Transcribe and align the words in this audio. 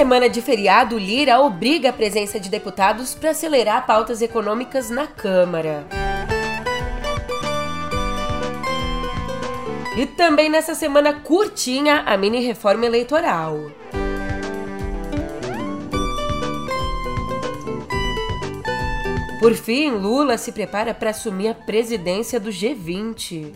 semana 0.00 0.30
de 0.30 0.40
feriado, 0.40 0.98
Lira 0.98 1.40
obriga 1.40 1.90
a 1.90 1.92
presença 1.92 2.40
de 2.40 2.48
deputados 2.48 3.14
para 3.14 3.32
acelerar 3.32 3.84
pautas 3.84 4.22
econômicas 4.22 4.88
na 4.88 5.06
Câmara. 5.06 5.86
E 9.98 10.06
também 10.06 10.48
nessa 10.48 10.74
semana 10.74 11.12
curtinha, 11.12 12.02
a 12.06 12.16
mini 12.16 12.40
reforma 12.40 12.86
eleitoral. 12.86 13.70
Por 19.38 19.52
fim, 19.52 19.90
Lula 19.90 20.38
se 20.38 20.50
prepara 20.50 20.94
para 20.94 21.10
assumir 21.10 21.48
a 21.48 21.54
presidência 21.54 22.40
do 22.40 22.48
G20. 22.48 23.52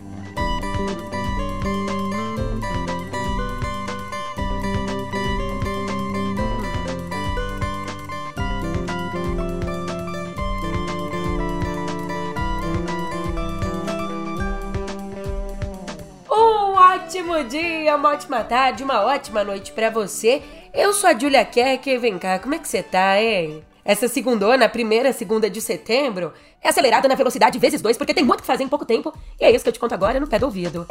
Ótimo 17.05 17.43
dia, 17.43 17.95
uma 17.95 18.09
ótima 18.09 18.43
tarde, 18.43 18.83
uma 18.83 19.05
ótima 19.05 19.43
noite 19.43 19.71
para 19.71 19.91
você. 19.91 20.41
Eu 20.73 20.91
sou 20.91 21.07
a 21.07 21.17
Julia 21.17 21.45
Kerker, 21.45 21.99
vem 21.99 22.17
cá, 22.17 22.39
como 22.39 22.55
é 22.55 22.57
que 22.57 22.67
você 22.67 22.81
tá, 22.81 23.21
hein? 23.21 23.63
Essa 23.85 24.07
segundona, 24.07 24.67
primeira 24.67 25.13
segunda 25.13 25.47
de 25.47 25.61
setembro, 25.61 26.33
é 26.63 26.69
acelerada 26.69 27.07
na 27.07 27.13
velocidade 27.13 27.59
vezes 27.59 27.79
dois, 27.79 27.95
porque 27.95 28.11
tem 28.11 28.23
muito 28.23 28.41
que 28.41 28.47
fazer 28.47 28.63
em 28.63 28.67
pouco 28.67 28.85
tempo, 28.85 29.13
e 29.39 29.45
é 29.45 29.51
isso 29.51 29.63
que 29.63 29.69
eu 29.69 29.73
te 29.73 29.79
conto 29.79 29.93
agora 29.93 30.19
no 30.19 30.27
pé 30.27 30.39
do 30.39 30.47
ouvido. 30.47 30.87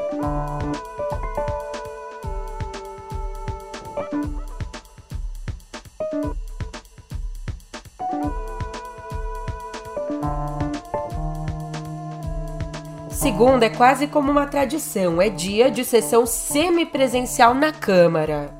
Segunda 13.24 13.64
é 13.64 13.70
quase 13.70 14.06
como 14.06 14.30
uma 14.30 14.46
tradição, 14.46 15.18
é 15.18 15.30
dia 15.30 15.70
de 15.70 15.82
sessão 15.82 16.26
semipresencial 16.26 17.54
na 17.54 17.72
Câmara. 17.72 18.54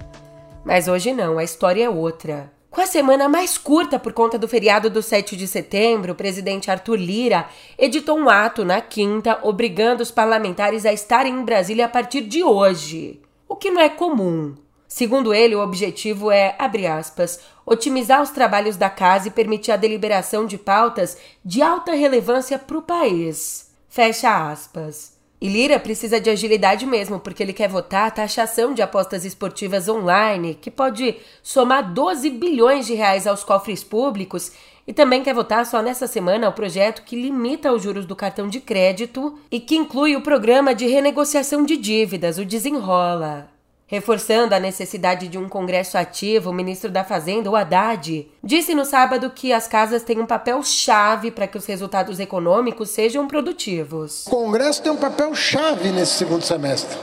Mas 0.65 0.89
hoje 0.89 1.13
não, 1.13 1.37
a 1.37 1.45
história 1.45 1.85
é 1.85 1.91
outra. 1.91 2.51
Com 2.71 2.81
a 2.81 2.87
semana 2.87 3.29
mais 3.29 3.59
curta 3.59 3.99
por 3.99 4.15
conta 4.15 4.39
do 4.39 4.49
feriado 4.49 4.89
do 4.89 5.03
7 5.03 5.37
de 5.37 5.47
setembro, 5.47 6.13
o 6.13 6.17
presidente 6.17 6.71
Arthur 6.71 6.97
Lira 6.97 7.47
editou 7.79 8.17
um 8.17 8.31
ato 8.31 8.65
na 8.65 8.81
quinta 8.81 9.39
obrigando 9.43 10.03
os 10.03 10.11
parlamentares 10.11 10.87
a 10.87 10.95
estarem 10.95 11.35
em 11.35 11.45
Brasília 11.45 11.85
a 11.85 11.89
partir 11.91 12.23
de 12.23 12.43
hoje, 12.43 13.21
o 13.47 13.57
que 13.57 13.71
não 13.71 13.83
é 13.83 13.91
comum. 13.91 14.55
Segundo 14.89 15.35
ele, 15.35 15.55
o 15.55 15.63
objetivo 15.63 16.31
é, 16.31 16.55
abre 16.59 16.87
aspas, 16.87 17.39
otimizar 17.67 18.23
os 18.23 18.31
trabalhos 18.31 18.79
da 18.79 18.89
casa 18.89 19.29
e 19.29 19.31
permitir 19.31 19.73
a 19.73 19.77
deliberação 19.77 20.47
de 20.47 20.57
pautas 20.57 21.19
de 21.45 21.61
alta 21.61 21.93
relevância 21.93 22.59
para 22.59 22.79
o 22.79 22.83
país. 22.83 23.74
Fecha 23.95 24.51
aspas. 24.51 25.17
E 25.41 25.49
Lira 25.49 25.79
precisa 25.79 26.21
de 26.21 26.29
agilidade 26.29 26.85
mesmo, 26.85 27.21
porque 27.21 27.41
ele 27.41 27.53
quer 27.53 27.69
votar 27.69 28.09
a 28.09 28.11
taxação 28.11 28.75
de 28.75 28.83
apostas 28.83 29.25
esportivas 29.25 29.89
online, 29.89 30.59
que 30.61 30.69
pode 30.69 31.15
somar 31.45 31.95
12 31.95 32.29
bilhões 32.31 32.89
de 32.89 32.95
reais 32.95 33.25
aos 33.25 33.45
cofres 33.45 33.85
públicos, 33.85 34.51
e 34.85 34.93
também 34.93 35.23
quer 35.23 35.33
votar 35.33 35.65
só 35.65 35.81
nessa 35.81 36.09
semana 36.09 36.49
o 36.49 36.53
projeto 36.53 37.05
que 37.05 37.15
limita 37.15 37.73
os 37.73 37.85
juros 37.85 38.05
do 38.05 38.17
cartão 38.17 38.49
de 38.49 38.59
crédito 38.59 39.39
e 39.49 39.61
que 39.61 39.77
inclui 39.77 40.17
o 40.17 40.23
programa 40.23 40.75
de 40.75 40.89
renegociação 40.89 41.65
de 41.65 41.77
dívidas, 41.77 42.37
o 42.37 42.45
Desenrola. 42.45 43.54
Reforçando 43.95 44.57
a 44.57 44.59
necessidade 44.59 45.29
de 45.29 45.39
um 45.39 45.49
Congresso 45.49 45.97
ativo, 45.97 46.51
o 46.51 46.53
ministro 46.53 46.91
da 46.91 47.05
Fazenda, 47.05 47.49
o 47.49 47.55
Haddad, 47.55 48.29
disse 48.43 48.75
no 48.75 48.85
sábado 48.85 49.31
que 49.31 49.53
as 49.53 49.69
casas 49.69 50.03
têm 50.03 50.19
um 50.19 50.27
papel 50.27 50.61
chave 50.65 51.31
para 51.31 51.47
que 51.47 51.57
os 51.57 51.65
resultados 51.65 52.19
econômicos 52.19 52.91
sejam 52.91 53.29
produtivos. 53.29 54.27
O 54.27 54.31
Congresso 54.31 54.83
tem 54.83 54.91
um 54.91 54.97
papel 54.97 55.33
chave 55.37 55.91
nesse 55.91 56.15
segundo 56.15 56.43
semestre. 56.43 56.99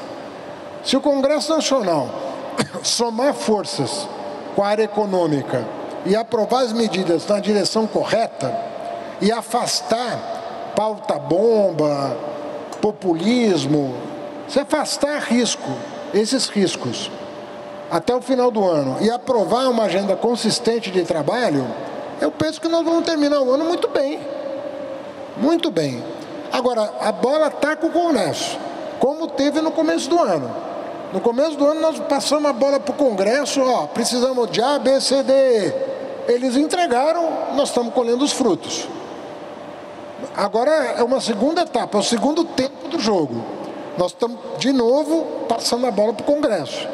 Se 0.83 0.97
o 0.97 0.99
Congresso 0.99 1.55
Nacional 1.55 2.09
somar 2.83 3.33
forças 3.35 4.05
com 4.53 4.61
a 4.61 4.67
área 4.67 4.83
econômica 4.83 5.65
e 6.05 6.13
aprovar 6.13 6.63
as 6.63 6.73
medidas 6.73 7.25
na 7.25 7.39
direção 7.39 7.87
correta 7.87 8.53
e 9.21 9.31
afastar 9.31 10.73
pauta 10.75 11.17
bomba, 11.17 12.17
populismo, 12.81 13.95
se 14.49 14.59
afastar 14.59 15.19
risco 15.21 15.71
esses 16.13 16.47
riscos 16.49 17.09
até 17.89 18.15
o 18.15 18.21
final 18.21 18.49
do 18.49 18.63
ano 18.65 18.97
e 19.01 19.09
aprovar 19.09 19.69
uma 19.69 19.83
agenda 19.83 20.15
consistente 20.15 20.89
de 20.91 21.03
trabalho, 21.03 21.67
eu 22.21 22.31
penso 22.31 22.61
que 22.61 22.67
nós 22.67 22.85
vamos 22.85 23.03
terminar 23.03 23.41
o 23.41 23.51
ano 23.51 23.65
muito 23.65 23.87
bem. 23.89 24.19
Muito 25.37 25.71
bem. 25.71 26.03
Agora, 26.51 26.93
a 27.01 27.11
bola 27.11 27.47
está 27.47 27.75
com 27.75 27.87
o 27.87 27.91
Congresso, 27.91 28.57
como 28.99 29.27
teve 29.27 29.61
no 29.61 29.71
começo 29.71 30.09
do 30.09 30.19
ano. 30.19 30.49
No 31.13 31.19
começo 31.19 31.57
do 31.57 31.65
ano 31.65 31.81
nós 31.81 31.99
passamos 31.99 32.49
a 32.49 32.53
bola 32.53 32.79
para 32.79 32.93
o 32.93 32.95
Congresso, 32.95 33.61
ó, 33.61 33.87
precisamos 33.87 34.49
de 34.49 34.61
A, 34.61 34.79
B, 34.79 35.01
C, 35.01 35.23
D. 35.23 35.73
Eles 36.27 36.55
entregaram, 36.55 37.29
nós 37.55 37.69
estamos 37.69 37.93
colhendo 37.93 38.23
os 38.23 38.31
frutos. 38.31 38.87
Agora 40.35 40.71
é 40.71 41.03
uma 41.03 41.19
segunda 41.19 41.61
etapa, 41.61 41.97
é 41.97 42.01
o 42.01 42.03
segundo 42.03 42.45
tempo 42.45 42.87
do 42.87 42.99
jogo. 42.99 43.60
Nós 43.97 44.11
estamos, 44.11 44.39
de 44.57 44.71
novo, 44.71 45.45
passando 45.47 45.85
a 45.85 45.91
bola 45.91 46.13
para 46.13 46.23
o 46.23 46.25
Congresso. 46.25 46.87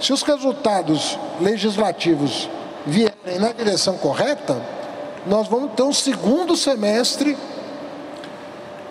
Se 0.00 0.12
os 0.12 0.22
resultados 0.22 1.18
legislativos 1.40 2.48
vierem 2.86 3.38
na 3.38 3.52
direção 3.52 3.98
correta, 3.98 4.60
nós 5.26 5.46
vamos 5.48 5.72
ter 5.72 5.82
um 5.82 5.92
segundo 5.92 6.56
semestre 6.56 7.36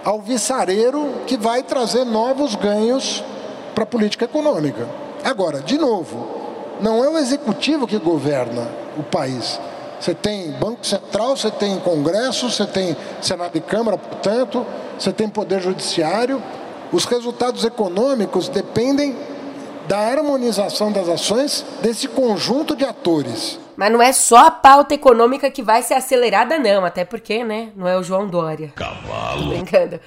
alvissareiro 0.03 1.23
que 1.25 1.37
vai 1.37 1.63
trazer 1.63 2.05
novos 2.05 2.55
ganhos 2.55 3.23
para 3.73 3.83
a 3.83 3.87
política 3.87 4.25
econômica. 4.25 4.87
Agora, 5.23 5.61
de 5.61 5.77
novo, 5.77 6.27
não 6.79 7.03
é 7.03 7.09
o 7.09 7.17
executivo 7.17 7.87
que 7.87 7.97
governa 7.97 8.69
o 8.97 9.03
país. 9.03 9.59
Você 9.99 10.13
tem 10.13 10.51
Banco 10.51 10.85
Central, 10.85 11.35
você 11.35 11.51
tem 11.51 11.77
Congresso, 11.79 12.49
você 12.49 12.65
tem 12.65 12.95
Senado 13.21 13.57
e 13.57 13.61
Câmara, 13.61 13.97
portanto, 13.97 14.65
você 14.97 15.11
tem 15.11 15.27
Poder 15.27 15.59
Judiciário 15.61 16.41
os 16.91 17.05
resultados 17.05 17.63
econômicos 17.63 18.49
dependem 18.49 19.15
da 19.87 19.97
harmonização 19.97 20.91
das 20.91 21.09
ações 21.09 21.65
desse 21.81 22.07
conjunto 22.07 22.75
de 22.75 22.85
atores. 22.85 23.59
Mas 23.75 23.91
não 23.91 24.01
é 24.01 24.11
só 24.11 24.45
a 24.47 24.51
pauta 24.51 24.93
econômica 24.93 25.49
que 25.49 25.63
vai 25.63 25.81
ser 25.81 25.95
acelerada, 25.95 26.59
não, 26.59 26.85
até 26.85 27.03
porque, 27.05 27.43
né, 27.43 27.71
não 27.75 27.87
é 27.87 27.97
o 27.97 28.03
João 28.03 28.27
Dória. 28.27 28.73
Cavalo. 28.75 29.43
Tô 29.43 29.49
brincando. 29.49 29.99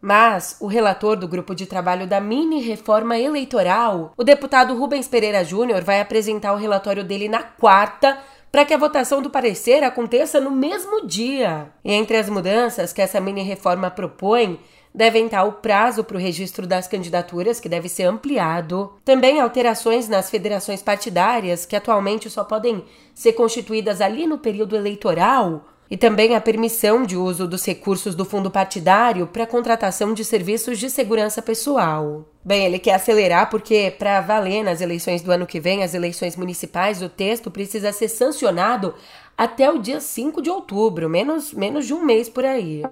Mas 0.00 0.56
o 0.60 0.66
relator 0.66 1.16
do 1.16 1.28
grupo 1.28 1.54
de 1.54 1.66
trabalho 1.66 2.06
da 2.06 2.20
mini 2.20 2.60
reforma 2.60 3.18
eleitoral, 3.18 4.12
o 4.16 4.24
deputado 4.24 4.76
Rubens 4.76 5.06
Pereira 5.06 5.44
Júnior, 5.44 5.82
vai 5.82 6.00
apresentar 6.00 6.52
o 6.52 6.56
relatório 6.56 7.04
dele 7.04 7.28
na 7.28 7.42
quarta 7.42 8.18
para 8.50 8.64
que 8.64 8.74
a 8.74 8.78
votação 8.78 9.22
do 9.22 9.30
parecer 9.30 9.84
aconteça 9.84 10.40
no 10.40 10.50
mesmo 10.50 11.06
dia. 11.06 11.68
E 11.84 11.92
entre 11.92 12.16
as 12.16 12.28
mudanças 12.28 12.92
que 12.92 13.02
essa 13.02 13.20
mini 13.20 13.42
reforma 13.42 13.90
propõe 13.90 14.58
devem 14.94 15.26
estar 15.26 15.44
o 15.44 15.52
prazo 15.52 16.04
para 16.04 16.16
o 16.16 16.20
registro 16.20 16.66
das 16.66 16.86
candidaturas, 16.86 17.60
que 17.60 17.68
deve 17.68 17.88
ser 17.88 18.04
ampliado. 18.04 18.92
Também 19.04 19.40
alterações 19.40 20.08
nas 20.08 20.30
federações 20.30 20.82
partidárias, 20.82 21.64
que 21.64 21.76
atualmente 21.76 22.28
só 22.28 22.44
podem 22.44 22.84
ser 23.14 23.32
constituídas 23.32 24.00
ali 24.00 24.26
no 24.26 24.38
período 24.38 24.76
eleitoral. 24.76 25.64
E 25.90 25.96
também 25.96 26.36
a 26.36 26.40
permissão 26.40 27.02
de 27.02 27.16
uso 27.16 27.48
dos 27.48 27.66
recursos 27.66 28.14
do 28.14 28.24
fundo 28.24 28.48
partidário 28.48 29.26
para 29.26 29.44
contratação 29.44 30.14
de 30.14 30.24
serviços 30.24 30.78
de 30.78 30.88
segurança 30.88 31.42
pessoal. 31.42 32.24
Bem, 32.44 32.64
ele 32.64 32.78
quer 32.78 32.94
acelerar 32.94 33.50
porque, 33.50 33.92
para 33.98 34.20
valer 34.20 34.62
nas 34.62 34.80
eleições 34.80 35.20
do 35.20 35.32
ano 35.32 35.48
que 35.48 35.58
vem, 35.58 35.82
as 35.82 35.92
eleições 35.92 36.36
municipais, 36.36 37.02
o 37.02 37.08
texto 37.08 37.50
precisa 37.50 37.90
ser 37.90 38.06
sancionado 38.06 38.94
até 39.36 39.68
o 39.68 39.78
dia 39.78 40.00
5 40.00 40.40
de 40.40 40.48
outubro, 40.48 41.08
menos, 41.08 41.52
menos 41.52 41.86
de 41.86 41.92
um 41.92 42.04
mês 42.04 42.28
por 42.28 42.44
aí. 42.44 42.84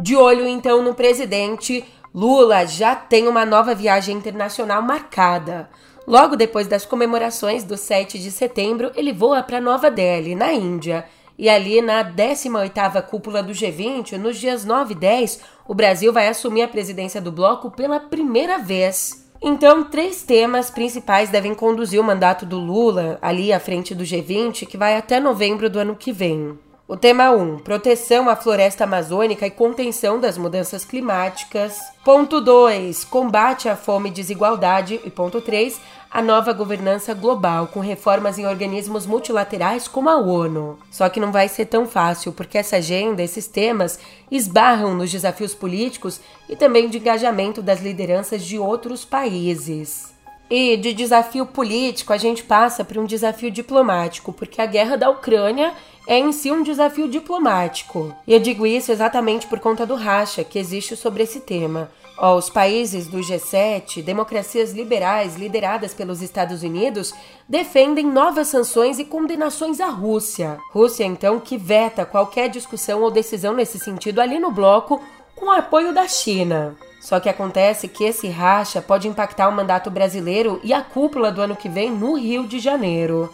De 0.00 0.16
olho 0.16 0.46
então 0.46 0.82
no 0.82 0.94
presidente, 0.94 1.84
Lula 2.14 2.66
já 2.66 2.94
tem 2.94 3.26
uma 3.26 3.44
nova 3.46 3.74
viagem 3.74 4.16
internacional 4.16 4.82
marcada. 4.82 5.68
Logo 6.06 6.36
depois 6.36 6.66
das 6.66 6.84
comemorações 6.84 7.64
do 7.64 7.76
7 7.76 8.18
de 8.18 8.30
setembro, 8.30 8.92
ele 8.94 9.12
voa 9.12 9.42
para 9.42 9.60
Nova 9.60 9.90
Delhi, 9.90 10.34
na 10.34 10.52
Índia. 10.52 11.06
E 11.38 11.48
ali 11.48 11.80
na 11.80 12.04
18ª 12.04 13.02
cúpula 13.02 13.42
do 13.42 13.52
G20, 13.52 14.12
nos 14.18 14.38
dias 14.38 14.64
9 14.64 14.92
e 14.92 14.96
10, 14.96 15.40
o 15.66 15.74
Brasil 15.74 16.12
vai 16.12 16.28
assumir 16.28 16.62
a 16.62 16.68
presidência 16.68 17.20
do 17.20 17.32
bloco 17.32 17.70
pela 17.70 17.98
primeira 17.98 18.58
vez. 18.58 19.24
Então, 19.42 19.84
três 19.84 20.22
temas 20.22 20.70
principais 20.70 21.30
devem 21.30 21.54
conduzir 21.54 22.00
o 22.00 22.04
mandato 22.04 22.46
do 22.46 22.58
Lula 22.58 23.18
ali 23.20 23.52
à 23.52 23.58
frente 23.58 23.94
do 23.94 24.04
G20, 24.04 24.66
que 24.66 24.76
vai 24.76 24.96
até 24.96 25.18
novembro 25.18 25.68
do 25.68 25.78
ano 25.78 25.96
que 25.96 26.12
vem. 26.12 26.58
O 26.86 26.98
tema 26.98 27.30
1: 27.30 27.60
proteção 27.60 28.28
à 28.28 28.36
floresta 28.36 28.84
amazônica 28.84 29.46
e 29.46 29.50
contenção 29.50 30.20
das 30.20 30.36
mudanças 30.36 30.84
climáticas. 30.84 31.78
Ponto 32.04 32.42
2: 32.42 33.04
combate 33.04 33.70
à 33.70 33.74
fome 33.74 34.10
e 34.10 34.12
desigualdade. 34.12 35.00
E 35.02 35.10
ponto 35.10 35.40
3: 35.40 35.80
a 36.10 36.20
nova 36.20 36.52
governança 36.52 37.14
global, 37.14 37.68
com 37.68 37.80
reformas 37.80 38.38
em 38.38 38.46
organismos 38.46 39.06
multilaterais 39.06 39.88
como 39.88 40.10
a 40.10 40.18
ONU. 40.18 40.78
Só 40.90 41.08
que 41.08 41.18
não 41.18 41.32
vai 41.32 41.48
ser 41.48 41.64
tão 41.64 41.86
fácil, 41.86 42.32
porque 42.32 42.58
essa 42.58 42.76
agenda, 42.76 43.22
esses 43.22 43.46
temas, 43.46 43.98
esbarram 44.30 44.94
nos 44.94 45.10
desafios 45.10 45.54
políticos 45.54 46.20
e 46.50 46.54
também 46.54 46.90
de 46.90 46.98
engajamento 46.98 47.62
das 47.62 47.80
lideranças 47.80 48.44
de 48.44 48.58
outros 48.58 49.06
países. 49.06 50.13
E 50.50 50.76
de 50.76 50.92
desafio 50.92 51.46
político, 51.46 52.12
a 52.12 52.18
gente 52.18 52.44
passa 52.44 52.84
por 52.84 52.98
um 52.98 53.06
desafio 53.06 53.50
diplomático, 53.50 54.32
porque 54.32 54.60
a 54.60 54.66
guerra 54.66 54.96
da 54.96 55.08
Ucrânia 55.10 55.72
é 56.06 56.18
em 56.18 56.32
si 56.32 56.50
um 56.50 56.62
desafio 56.62 57.08
diplomático. 57.08 58.14
E 58.26 58.32
eu 58.32 58.38
digo 58.38 58.66
isso 58.66 58.92
exatamente 58.92 59.46
por 59.46 59.58
conta 59.58 59.86
do 59.86 59.94
racha 59.94 60.44
que 60.44 60.58
existe 60.58 60.96
sobre 60.96 61.22
esse 61.22 61.40
tema. 61.40 61.90
Ó, 62.16 62.36
os 62.36 62.48
países 62.48 63.08
do 63.08 63.18
G7, 63.18 64.02
democracias 64.02 64.72
liberais 64.72 65.34
lideradas 65.34 65.92
pelos 65.92 66.22
Estados 66.22 66.62
Unidos, 66.62 67.12
defendem 67.48 68.06
novas 68.06 68.48
sanções 68.48 68.98
e 68.98 69.04
condenações 69.04 69.80
à 69.80 69.88
Rússia. 69.88 70.58
Rússia, 70.70 71.04
então, 71.04 71.40
que 71.40 71.56
veta 71.56 72.06
qualquer 72.06 72.48
discussão 72.48 73.02
ou 73.02 73.10
decisão 73.10 73.54
nesse 73.54 73.78
sentido 73.78 74.20
ali 74.20 74.38
no 74.38 74.52
bloco 74.52 75.02
com 75.34 75.50
apoio 75.50 75.92
da 75.92 76.06
China. 76.06 76.76
Só 77.04 77.20
que 77.20 77.28
acontece 77.28 77.86
que 77.86 78.02
esse 78.02 78.28
racha 78.28 78.80
pode 78.80 79.06
impactar 79.06 79.46
o 79.46 79.52
mandato 79.52 79.90
brasileiro 79.90 80.58
e 80.64 80.72
a 80.72 80.80
cúpula 80.80 81.30
do 81.30 81.42
ano 81.42 81.54
que 81.54 81.68
vem 81.68 81.90
no 81.90 82.14
Rio 82.14 82.48
de 82.48 82.58
Janeiro. 82.58 83.30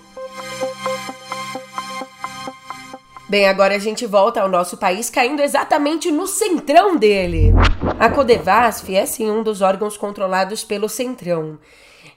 Bem, 3.28 3.46
agora 3.46 3.76
a 3.76 3.78
gente 3.78 4.05
volta 4.06 4.40
ao 4.40 4.49
nosso 4.49 4.76
país 4.76 5.08
caindo 5.08 5.40
exatamente 5.40 6.11
no 6.11 6.26
centrão 6.26 6.96
dele. 6.96 7.52
A 7.96 8.11
Codevasf 8.11 8.93
é 8.93 9.06
sim 9.06 9.31
um 9.31 9.40
dos 9.40 9.62
órgãos 9.62 9.96
controlados 9.96 10.64
pelo 10.64 10.88
Centrão. 10.88 11.56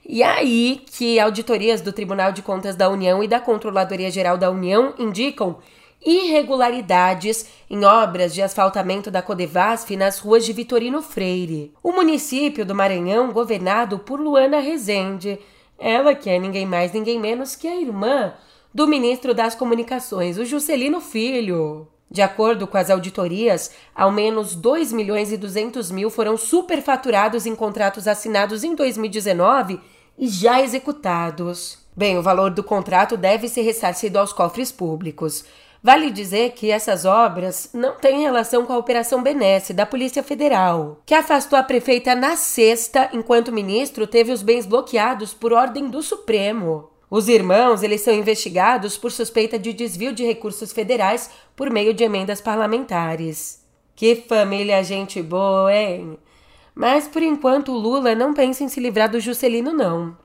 E 0.04 0.24
aí 0.24 0.82
que 0.84 1.20
auditorias 1.20 1.80
do 1.80 1.92
Tribunal 1.92 2.32
de 2.32 2.42
Contas 2.42 2.74
da 2.74 2.88
União 2.88 3.22
e 3.22 3.28
da 3.28 3.38
Controladoria 3.38 4.10
Geral 4.10 4.36
da 4.36 4.50
União 4.50 4.92
indicam 4.98 5.58
irregularidades 6.04 7.46
em 7.70 7.84
obras 7.84 8.34
de 8.34 8.42
asfaltamento 8.42 9.10
da 9.10 9.22
Codevasf 9.22 9.96
nas 9.96 10.18
ruas 10.18 10.44
de 10.44 10.52
Vitorino 10.52 11.00
Freire. 11.00 11.72
O 11.82 11.92
município 11.92 12.66
do 12.66 12.74
Maranhão, 12.74 13.32
governado 13.32 13.98
por 13.98 14.20
Luana 14.20 14.60
Rezende, 14.60 15.38
ela 15.78 16.14
que 16.14 16.28
é 16.28 16.38
ninguém 16.38 16.66
mais, 16.66 16.92
ninguém 16.92 17.18
menos 17.18 17.56
que 17.56 17.66
a 17.66 17.80
irmã 17.80 18.34
do 18.72 18.86
ministro 18.86 19.32
das 19.32 19.54
Comunicações, 19.54 20.36
o 20.36 20.44
Juscelino 20.44 21.00
Filho. 21.00 21.88
De 22.10 22.22
acordo 22.22 22.66
com 22.66 22.76
as 22.76 22.90
auditorias, 22.90 23.72
ao 23.94 24.12
menos 24.12 24.54
2 24.54 24.92
milhões 24.92 25.32
e 25.32 25.36
200 25.36 25.90
mil 25.90 26.10
foram 26.10 26.36
superfaturados 26.36 27.46
em 27.46 27.56
contratos 27.56 28.06
assinados 28.06 28.62
em 28.62 28.74
2019 28.74 29.80
e 30.18 30.28
já 30.28 30.60
executados. 30.60 31.78
Bem, 31.96 32.18
o 32.18 32.22
valor 32.22 32.50
do 32.50 32.62
contrato 32.62 33.16
deve 33.16 33.48
ser 33.48 33.62
ressarcido 33.62 34.18
aos 34.18 34.32
cofres 34.32 34.70
públicos. 34.70 35.44
Vale 35.84 36.10
dizer 36.10 36.52
que 36.52 36.70
essas 36.70 37.04
obras 37.04 37.68
não 37.74 37.96
têm 37.96 38.22
relação 38.22 38.64
com 38.64 38.72
a 38.72 38.78
Operação 38.78 39.22
Benesse 39.22 39.74
da 39.74 39.84
Polícia 39.84 40.22
Federal, 40.22 41.02
que 41.04 41.12
afastou 41.12 41.58
a 41.58 41.62
prefeita 41.62 42.14
na 42.14 42.36
sexta, 42.36 43.10
enquanto 43.12 43.48
o 43.48 43.52
ministro 43.52 44.06
teve 44.06 44.32
os 44.32 44.40
bens 44.40 44.64
bloqueados 44.64 45.34
por 45.34 45.52
ordem 45.52 45.90
do 45.90 46.00
Supremo. 46.00 46.88
Os 47.10 47.28
irmãos, 47.28 47.82
eles 47.82 48.00
são 48.00 48.14
investigados 48.14 48.96
por 48.96 49.12
suspeita 49.12 49.58
de 49.58 49.74
desvio 49.74 50.14
de 50.14 50.24
recursos 50.24 50.72
federais 50.72 51.28
por 51.54 51.68
meio 51.68 51.92
de 51.92 52.02
emendas 52.02 52.40
parlamentares. 52.40 53.62
Que 53.94 54.16
família 54.16 54.82
gente 54.82 55.20
boa, 55.20 55.70
hein? 55.70 56.18
Mas 56.74 57.06
por 57.06 57.22
enquanto 57.22 57.72
o 57.72 57.78
Lula 57.78 58.14
não 58.14 58.32
pensa 58.32 58.64
em 58.64 58.70
se 58.70 58.80
livrar 58.80 59.10
do 59.10 59.20
Juscelino 59.20 59.74
não. 59.74 60.16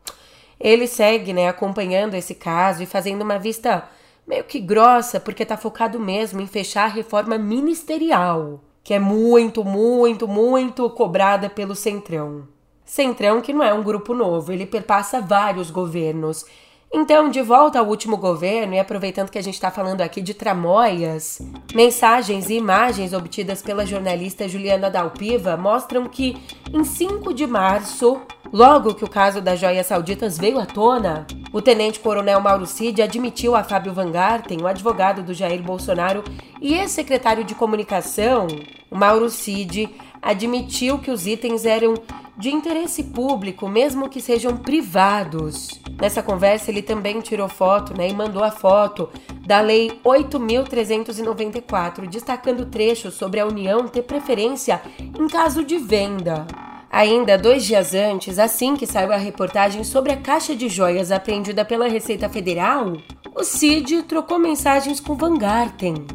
Ele 0.57 0.87
segue, 0.87 1.33
né, 1.33 1.49
acompanhando 1.49 2.13
esse 2.13 2.33
caso 2.33 2.81
e 2.81 2.85
fazendo 2.85 3.23
uma 3.23 3.37
vista 3.37 3.89
meio 4.29 4.43
que 4.43 4.59
grossa, 4.59 5.19
porque 5.19 5.43
tá 5.43 5.57
focado 5.57 5.99
mesmo 5.99 6.39
em 6.39 6.45
fechar 6.45 6.83
a 6.83 6.93
reforma 6.93 7.35
ministerial, 7.35 8.63
que 8.83 8.93
é 8.93 8.99
muito, 8.99 9.65
muito, 9.65 10.27
muito 10.27 10.87
cobrada 10.91 11.49
pelo 11.49 11.75
Centrão. 11.75 12.47
Centrão 12.85 13.41
que 13.41 13.51
não 13.51 13.63
é 13.63 13.73
um 13.73 13.81
grupo 13.81 14.13
novo, 14.13 14.51
ele 14.51 14.67
perpassa 14.67 15.19
vários 15.19 15.71
governos 15.71 16.45
então, 16.91 17.29
de 17.29 17.41
volta 17.41 17.77
ao 17.77 17.87
último 17.87 18.17
governo 18.17 18.73
e 18.73 18.79
aproveitando 18.79 19.29
que 19.29 19.37
a 19.37 19.43
gente 19.43 19.53
está 19.53 19.69
falando 19.69 20.01
aqui 20.01 20.21
de 20.21 20.33
tramóias, 20.33 21.39
mensagens 21.73 22.49
e 22.49 22.55
imagens 22.55 23.13
obtidas 23.13 23.61
pela 23.61 23.85
jornalista 23.85 24.49
Juliana 24.49 24.89
Dalpiva 24.89 25.55
mostram 25.55 26.07
que, 26.07 26.35
em 26.73 26.83
5 26.83 27.31
de 27.31 27.45
março, 27.45 28.19
logo 28.51 28.95
que 28.95 29.05
o 29.05 29.09
caso 29.09 29.39
das 29.39 29.59
joias 29.59 29.85
sauditas 29.85 30.37
veio 30.37 30.59
à 30.59 30.65
tona, 30.65 31.27
o 31.53 31.61
tenente-coronel 31.61 32.41
Mauro 32.41 32.65
Cid 32.65 33.01
admitiu 33.03 33.55
a 33.55 33.63
Fábio 33.63 33.93
Van 33.93 34.11
Garten, 34.11 34.59
o 34.61 34.67
advogado 34.67 35.21
do 35.21 35.33
Jair 35.33 35.61
Bolsonaro 35.61 36.23
e 36.59 36.73
ex-secretário 36.73 37.43
de 37.43 37.53
comunicação, 37.53 38.47
o 38.89 38.97
Mauro 38.97 39.29
Cid, 39.29 39.89
admitiu 40.21 40.99
que 40.99 41.11
os 41.11 41.25
itens 41.25 41.65
eram 41.65 41.95
de 42.37 42.49
interesse 42.49 43.03
público, 43.03 43.67
mesmo 43.67 44.09
que 44.09 44.21
sejam 44.21 44.55
privados. 44.55 45.81
Nessa 45.99 46.23
conversa, 46.23 46.71
ele 46.71 46.81
também 46.81 47.19
tirou 47.19 47.49
foto 47.49 47.93
né, 47.97 48.07
e 48.09 48.13
mandou 48.13 48.41
a 48.43 48.51
foto 48.51 49.09
da 49.45 49.59
Lei 49.59 49.99
8.394, 50.05 52.07
destacando 52.07 52.65
trechos 52.65 53.15
sobre 53.15 53.41
a 53.41 53.45
União 53.45 53.87
ter 53.87 54.03
preferência 54.03 54.81
em 54.99 55.27
caso 55.27 55.63
de 55.63 55.77
venda. 55.77 56.47
Ainda 56.89 57.37
dois 57.37 57.65
dias 57.65 57.93
antes, 57.93 58.39
assim 58.39 58.75
que 58.75 58.87
saiu 58.87 59.11
a 59.11 59.17
reportagem 59.17 59.83
sobre 59.83 60.11
a 60.11 60.17
caixa 60.17 60.55
de 60.55 60.67
joias 60.69 61.11
apreendida 61.11 61.63
pela 61.63 61.87
Receita 61.87 62.27
Federal, 62.29 62.93
o 63.35 63.43
Cid 63.43 64.03
trocou 64.03 64.39
mensagens 64.39 64.99
com 64.99 65.15
Van 65.15 65.37
Garten. 65.37 66.07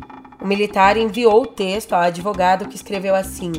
O 0.45 0.47
militar 0.47 0.99
enviou 0.99 1.41
o 1.41 1.47
texto 1.47 1.95
ao 1.95 2.03
advogado 2.03 2.69
que 2.69 2.77
escreveu 2.77 3.15
assim: 3.15 3.51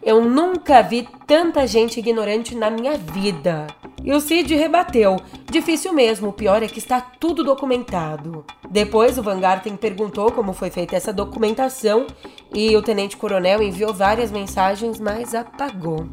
eu 0.00 0.24
nunca 0.24 0.80
vi 0.82 1.08
tanta 1.26 1.66
gente 1.66 1.98
ignorante 1.98 2.54
na 2.54 2.70
minha 2.70 2.96
vida. 2.96 3.66
E 4.04 4.12
o 4.12 4.20
Cid 4.20 4.54
rebateu: 4.54 5.16
Difícil 5.50 5.92
mesmo, 5.92 6.28
o 6.28 6.32
pior 6.32 6.62
é 6.62 6.68
que 6.68 6.78
está 6.78 7.00
tudo 7.00 7.42
documentado. 7.42 8.44
Depois, 8.70 9.18
o 9.18 9.22
Van 9.22 9.40
Garten 9.40 9.74
perguntou 9.74 10.30
como 10.30 10.52
foi 10.52 10.70
feita 10.70 10.94
essa 10.94 11.12
documentação 11.12 12.06
e 12.54 12.76
o 12.76 12.82
tenente-coronel 12.82 13.60
enviou 13.60 13.92
várias 13.92 14.30
mensagens, 14.30 15.00
mas 15.00 15.34
apagou. 15.34 16.06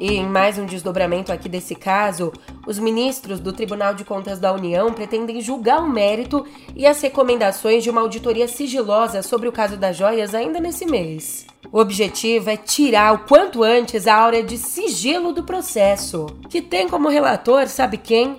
E 0.00 0.14
em 0.14 0.26
mais 0.26 0.56
um 0.56 0.64
desdobramento 0.64 1.32
aqui 1.32 1.48
desse 1.48 1.74
caso, 1.74 2.32
os 2.64 2.78
ministros 2.78 3.40
do 3.40 3.52
Tribunal 3.52 3.94
de 3.94 4.04
Contas 4.04 4.38
da 4.38 4.52
União 4.52 4.92
pretendem 4.92 5.40
julgar 5.40 5.82
o 5.82 5.88
mérito 5.88 6.46
e 6.76 6.86
as 6.86 7.00
recomendações 7.00 7.82
de 7.82 7.90
uma 7.90 8.02
auditoria 8.02 8.46
sigilosa 8.46 9.22
sobre 9.22 9.48
o 9.48 9.52
caso 9.52 9.76
das 9.76 9.96
joias 9.96 10.36
ainda 10.36 10.60
nesse 10.60 10.86
mês. 10.86 11.46
O 11.72 11.80
objetivo 11.80 12.48
é 12.48 12.56
tirar 12.56 13.12
o 13.12 13.26
quanto 13.26 13.64
antes 13.64 14.06
a 14.06 14.14
áurea 14.14 14.42
de 14.42 14.56
sigilo 14.56 15.32
do 15.32 15.42
processo, 15.42 16.26
que 16.48 16.62
tem 16.62 16.88
como 16.88 17.08
relator, 17.08 17.66
sabe 17.66 17.96
quem? 17.96 18.36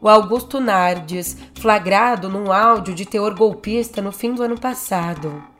O 0.00 0.08
Augusto 0.08 0.60
Nardes, 0.60 1.36
flagrado 1.54 2.28
num 2.28 2.52
áudio 2.52 2.94
de 2.94 3.06
teor 3.06 3.34
golpista 3.34 4.02
no 4.02 4.10
fim 4.10 4.34
do 4.34 4.42
ano 4.42 4.58
passado. 4.58 5.55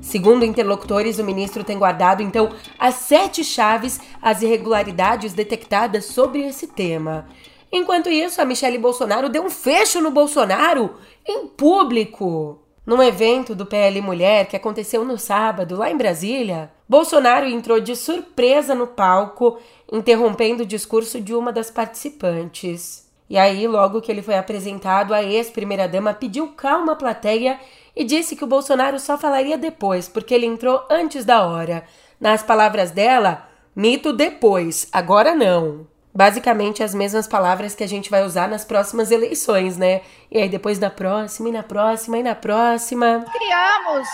Segundo 0.00 0.44
interlocutores, 0.44 1.18
o 1.18 1.24
ministro 1.24 1.64
tem 1.64 1.78
guardado 1.78 2.22
então 2.22 2.50
as 2.78 2.94
sete 2.94 3.42
chaves 3.42 4.00
às 4.20 4.42
irregularidades 4.42 5.32
detectadas 5.32 6.06
sobre 6.06 6.42
esse 6.42 6.66
tema. 6.66 7.26
Enquanto 7.72 8.08
isso, 8.08 8.40
a 8.40 8.44
Michelle 8.44 8.78
Bolsonaro 8.78 9.28
deu 9.28 9.44
um 9.44 9.50
fecho 9.50 10.00
no 10.00 10.10
Bolsonaro 10.10 10.94
em 11.26 11.46
público. 11.48 12.60
Num 12.86 13.02
evento 13.02 13.54
do 13.54 13.64
PL 13.64 14.00
Mulher 14.02 14.46
que 14.46 14.56
aconteceu 14.56 15.04
no 15.04 15.18
sábado, 15.18 15.76
lá 15.76 15.90
em 15.90 15.96
Brasília, 15.96 16.70
Bolsonaro 16.86 17.46
entrou 17.46 17.80
de 17.80 17.96
surpresa 17.96 18.74
no 18.74 18.86
palco, 18.86 19.58
interrompendo 19.90 20.62
o 20.62 20.66
discurso 20.66 21.20
de 21.20 21.34
uma 21.34 21.50
das 21.50 21.70
participantes. 21.70 23.10
E 23.28 23.38
aí, 23.38 23.66
logo 23.66 24.02
que 24.02 24.12
ele 24.12 24.20
foi 24.20 24.36
apresentado, 24.36 25.14
a 25.14 25.22
ex-primeira-dama 25.22 26.12
pediu 26.12 26.48
calma 26.48 26.92
à 26.92 26.96
plateia 26.96 27.58
e 27.94 28.04
disse 28.04 28.36
que 28.36 28.44
o 28.44 28.48
Bolsonaro 28.48 28.98
só 28.98 29.16
falaria 29.16 29.58
depois, 29.58 30.08
porque 30.08 30.34
ele 30.34 30.46
entrou 30.46 30.84
antes 30.90 31.24
da 31.24 31.46
hora. 31.46 31.84
Nas 32.20 32.42
palavras 32.42 32.90
dela, 32.90 33.48
mito 33.74 34.12
depois, 34.12 34.88
agora 34.92 35.34
não 35.34 35.86
basicamente 36.14 36.82
as 36.82 36.94
mesmas 36.94 37.26
palavras 37.26 37.74
que 37.74 37.82
a 37.82 37.88
gente 37.88 38.08
vai 38.08 38.22
usar 38.22 38.48
nas 38.48 38.64
próximas 38.64 39.10
eleições, 39.10 39.76
né? 39.76 40.02
E 40.30 40.38
aí 40.38 40.48
depois 40.48 40.78
da 40.78 40.88
próxima, 40.88 41.48
e 41.48 41.52
na 41.52 41.62
próxima, 41.62 42.18
e 42.18 42.22
na 42.22 42.34
próxima. 42.34 43.24
Criamos. 43.32 44.08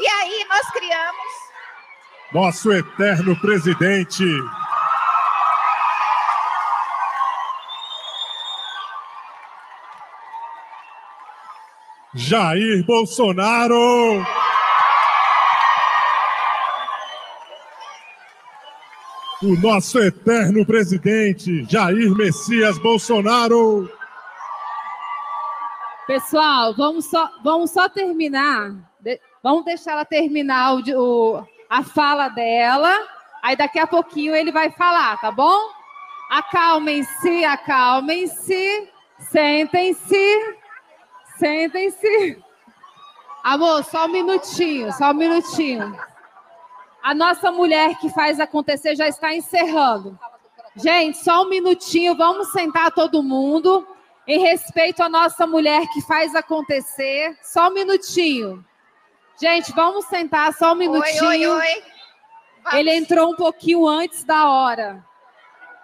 E 0.00 0.06
aí 0.06 0.46
nós 0.48 0.70
criamos. 0.70 1.48
Nosso 2.32 2.72
eterno 2.72 3.34
presidente. 3.40 4.24
Jair 12.18 12.84
Bolsonaro. 12.84 14.24
O 19.40 19.54
nosso 19.62 20.00
eterno 20.00 20.66
presidente 20.66 21.64
Jair 21.70 22.10
Messias 22.16 22.76
Bolsonaro. 22.78 23.88
Pessoal, 26.08 26.74
vamos 26.74 27.04
só, 27.04 27.30
vamos 27.44 27.70
só 27.70 27.88
terminar. 27.88 28.72
De, 29.00 29.20
vamos 29.40 29.64
deixar 29.64 29.92
ela 29.92 30.04
terminar 30.04 30.74
o, 30.74 30.82
o, 30.96 31.46
a 31.70 31.84
fala 31.84 32.28
dela. 32.30 32.92
Aí 33.44 33.54
daqui 33.54 33.78
a 33.78 33.86
pouquinho 33.86 34.34
ele 34.34 34.50
vai 34.50 34.72
falar, 34.72 35.20
tá 35.20 35.30
bom? 35.30 35.70
Acalmem-se, 36.30 37.44
acalmem-se. 37.44 38.88
Sentem-se. 39.30 40.57
Sentem-se. 41.38 42.42
Amor, 43.42 43.84
só 43.84 44.06
um 44.06 44.08
minutinho, 44.08 44.92
só 44.92 45.10
um 45.10 45.14
minutinho. 45.14 45.96
A 47.02 47.14
nossa 47.14 47.52
mulher 47.52 47.96
que 47.98 48.10
faz 48.10 48.40
acontecer 48.40 48.96
já 48.96 49.06
está 49.08 49.34
encerrando. 49.34 50.18
Gente, 50.76 51.18
só 51.18 51.44
um 51.44 51.48
minutinho, 51.48 52.16
vamos 52.16 52.52
sentar 52.52 52.90
todo 52.90 53.22
mundo 53.22 53.86
em 54.26 54.40
respeito 54.40 55.02
à 55.02 55.08
nossa 55.08 55.46
mulher 55.46 55.86
que 55.92 56.02
faz 56.02 56.34
acontecer. 56.34 57.36
Só 57.42 57.68
um 57.68 57.74
minutinho. 57.74 58.64
Gente, 59.40 59.72
vamos 59.72 60.04
sentar 60.06 60.52
só 60.52 60.72
um 60.72 60.76
minutinho. 60.76 61.28
Oi, 61.28 61.46
oi, 61.46 61.56
oi. 61.56 61.82
Ele 62.72 62.94
entrou 62.94 63.32
um 63.32 63.36
pouquinho 63.36 63.86
antes 63.86 64.24
da 64.24 64.50
hora. 64.50 65.02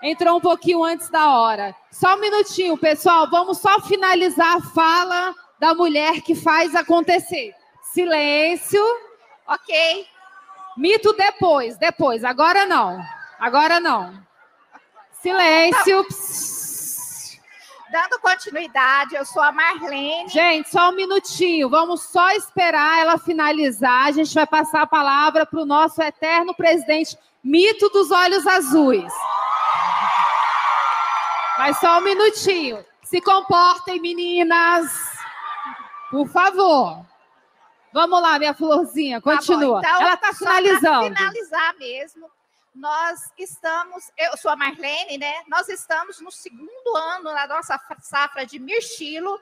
Entrou 0.02 0.36
um 0.36 0.40
pouquinho 0.40 0.84
antes 0.84 1.08
da 1.08 1.30
hora. 1.38 1.74
Só 1.90 2.14
um 2.14 2.20
minutinho, 2.20 2.76
pessoal. 2.76 3.30
Vamos 3.30 3.58
só 3.58 3.80
finalizar 3.80 4.58
a 4.58 4.60
fala 4.60 5.34
da 5.64 5.74
mulher 5.74 6.20
que 6.20 6.34
faz 6.34 6.74
acontecer. 6.74 7.54
Silêncio. 7.94 8.84
Ok. 9.46 10.06
Mito 10.76 11.14
depois, 11.14 11.78
depois. 11.78 12.22
Agora 12.22 12.66
não. 12.66 13.02
Agora 13.40 13.80
não. 13.80 14.12
Silêncio. 15.22 16.06
Dando 17.90 18.20
continuidade, 18.20 19.14
eu 19.14 19.24
sou 19.24 19.40
a 19.40 19.52
Marlene. 19.52 20.28
Gente, 20.28 20.68
só 20.68 20.90
um 20.90 20.96
minutinho. 20.96 21.70
Vamos 21.70 22.02
só 22.02 22.32
esperar 22.32 22.98
ela 22.98 23.16
finalizar. 23.16 24.08
A 24.08 24.12
gente 24.12 24.34
vai 24.34 24.46
passar 24.46 24.82
a 24.82 24.86
palavra 24.86 25.46
para 25.46 25.62
o 25.62 25.64
nosso 25.64 26.02
eterno 26.02 26.54
presidente, 26.54 27.16
mito 27.42 27.88
dos 27.88 28.10
olhos 28.10 28.46
azuis. 28.46 29.12
Mas 31.56 31.78
só 31.78 32.00
um 32.00 32.02
minutinho. 32.02 32.84
Se 33.02 33.18
comportem, 33.22 33.98
meninas. 33.98 35.13
Por 36.14 36.28
favor. 36.28 37.04
Vamos 37.92 38.22
lá, 38.22 38.38
minha 38.38 38.54
florzinha, 38.54 39.20
continua. 39.20 39.82
Tá 39.82 39.88
então, 39.88 40.00
Ela 40.00 40.14
está 40.14 40.32
finalizando. 40.32 41.12
Para 41.12 41.16
finalizar 41.16 41.74
mesmo, 41.76 42.30
nós 42.72 43.32
estamos, 43.36 44.12
eu 44.16 44.36
sou 44.36 44.52
a 44.52 44.54
Marlene, 44.54 45.18
né? 45.18 45.42
Nós 45.48 45.68
estamos 45.68 46.20
no 46.20 46.30
segundo 46.30 46.96
ano 46.96 47.32
na 47.32 47.48
nossa 47.48 47.80
safra 48.00 48.46
de 48.46 48.60
mirtilo. 48.60 49.40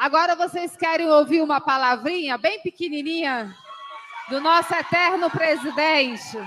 Agora 0.00 0.34
vocês 0.34 0.76
querem 0.76 1.08
ouvir 1.08 1.42
uma 1.42 1.60
palavrinha 1.60 2.36
bem 2.36 2.60
pequenininha 2.60 3.56
do 4.28 4.40
nosso 4.40 4.74
eterno 4.74 5.30
presidente? 5.30 6.38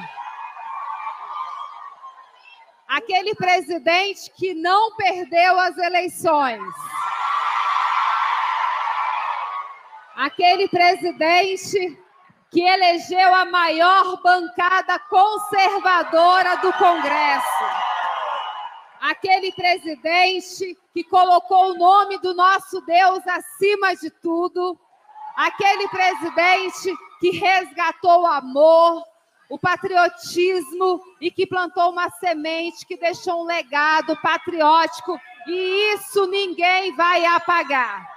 Aquele 2.92 3.34
presidente 3.34 4.30
que 4.36 4.54
não 4.54 4.94
perdeu 4.98 5.58
as 5.62 5.78
eleições. 5.78 6.62
Aquele 10.14 10.68
presidente 10.68 11.98
que 12.50 12.60
elegeu 12.60 13.34
a 13.34 13.46
maior 13.46 14.22
bancada 14.22 15.00
conservadora 15.00 16.58
do 16.58 16.74
Congresso. 16.74 17.64
Aquele 19.00 19.54
presidente 19.54 20.78
que 20.94 21.06
colocou 21.06 21.72
o 21.72 21.78
nome 21.78 22.18
do 22.18 22.34
nosso 22.34 22.82
Deus 22.82 23.26
acima 23.26 23.96
de 23.96 24.10
tudo. 24.10 24.78
Aquele 25.38 25.88
presidente 25.88 26.94
que 27.22 27.32
resgatou 27.40 28.24
o 28.24 28.28
amor, 28.28 29.02
o 29.50 29.58
patriotismo 29.58 31.02
e 31.22 31.30
que 31.30 31.46
plantou 31.46 31.92
uma 31.92 32.10
semente 32.10 32.86
que 32.86 32.98
deixou 32.98 33.44
um 33.44 33.46
legado 33.46 34.20
patriótico. 34.22 35.20
E 35.48 35.94
isso 35.94 36.26
ninguém 36.26 36.96
vai 36.96 37.24
apagar. 37.26 38.10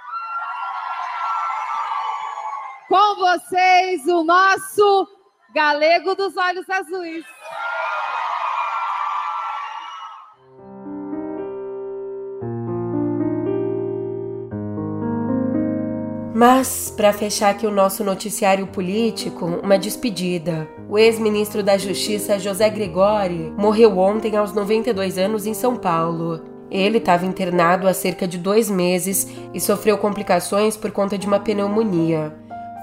Com 2.89 3.15
vocês, 3.15 4.05
o 4.07 4.23
nosso 4.23 5.07
galego 5.53 6.15
dos 6.15 6.35
olhos 6.35 6.69
azuis. 6.69 7.25
Mas, 16.33 16.91
para 16.91 17.13
fechar 17.13 17.51
aqui 17.51 17.65
o 17.65 17.71
nosso 17.71 18.03
noticiário 18.03 18.67
político, 18.67 19.45
uma 19.45 19.79
despedida. 19.79 20.67
O 20.87 20.99
ex-ministro 20.99 21.63
da 21.63 21.79
Justiça 21.79 22.37
José 22.37 22.69
Gregori 22.69 23.51
morreu 23.57 23.97
ontem 23.97 24.35
aos 24.35 24.53
92 24.53 25.17
anos 25.17 25.47
em 25.47 25.53
São 25.53 25.75
Paulo. 25.75 26.41
Ele 26.69 26.99
estava 26.99 27.25
internado 27.25 27.87
há 27.87 27.93
cerca 27.93 28.27
de 28.27 28.37
dois 28.37 28.69
meses 28.69 29.27
e 29.51 29.59
sofreu 29.59 29.97
complicações 29.97 30.77
por 30.77 30.91
conta 30.91 31.17
de 31.17 31.25
uma 31.25 31.39
pneumonia. 31.39 32.35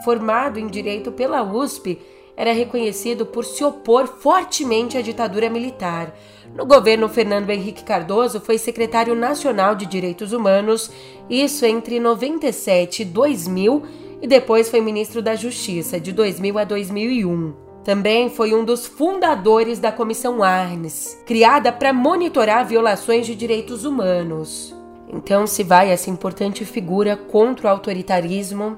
Formado 0.05 0.59
em 0.59 0.67
direito 0.67 1.13
pela 1.13 1.45
USP, 1.45 2.01
era 2.37 2.53
reconhecido 2.53 3.25
por 3.25 3.45
se 3.45 3.63
opor 3.63 4.09
fortemente 4.09 4.99
à 4.99 5.03
ditadura 5.03 5.49
militar. 5.49 6.13
No 6.57 6.67
governo 6.67 7.09
Fernando 7.09 7.51
Henrique 7.51 7.85
Cardoso, 7.85 8.41
foi 8.41 8.59
secretário 8.59 9.15
nacional 9.15 9.77
de 9.77 9.87
Direitos 9.87 10.33
Humanos, 10.33 10.91
isso 11.31 11.65
entre 11.65 12.01
97 12.01 13.03
e 13.03 13.05
2000, 13.05 13.83
e 14.21 14.27
depois 14.27 14.69
foi 14.69 14.81
ministro 14.81 15.23
da 15.23 15.37
Justiça, 15.37 16.01
de 16.01 16.11
2000 16.11 16.59
a 16.59 16.65
2001. 16.65 17.72
Também 17.85 18.31
foi 18.31 18.55
um 18.55 18.65
dos 18.65 18.87
fundadores 18.87 19.81
da 19.81 19.91
Comissão 19.91 20.43
Arnes, 20.43 21.21
criada 21.27 21.73
para 21.73 21.93
monitorar 21.93 22.67
violações 22.67 23.27
de 23.27 23.35
direitos 23.35 23.85
humanos. 23.85 24.75
Então, 25.09 25.47
se 25.47 25.65
vai 25.65 25.91
essa 25.91 26.09
importante 26.09 26.65
figura 26.65 27.17
contra 27.17 27.67
o 27.67 27.71
autoritarismo, 27.71 28.77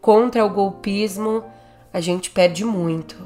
contra 0.00 0.44
o 0.44 0.50
golpismo, 0.50 1.42
a 1.92 2.00
gente 2.00 2.30
perde 2.30 2.64
muito. 2.64 3.16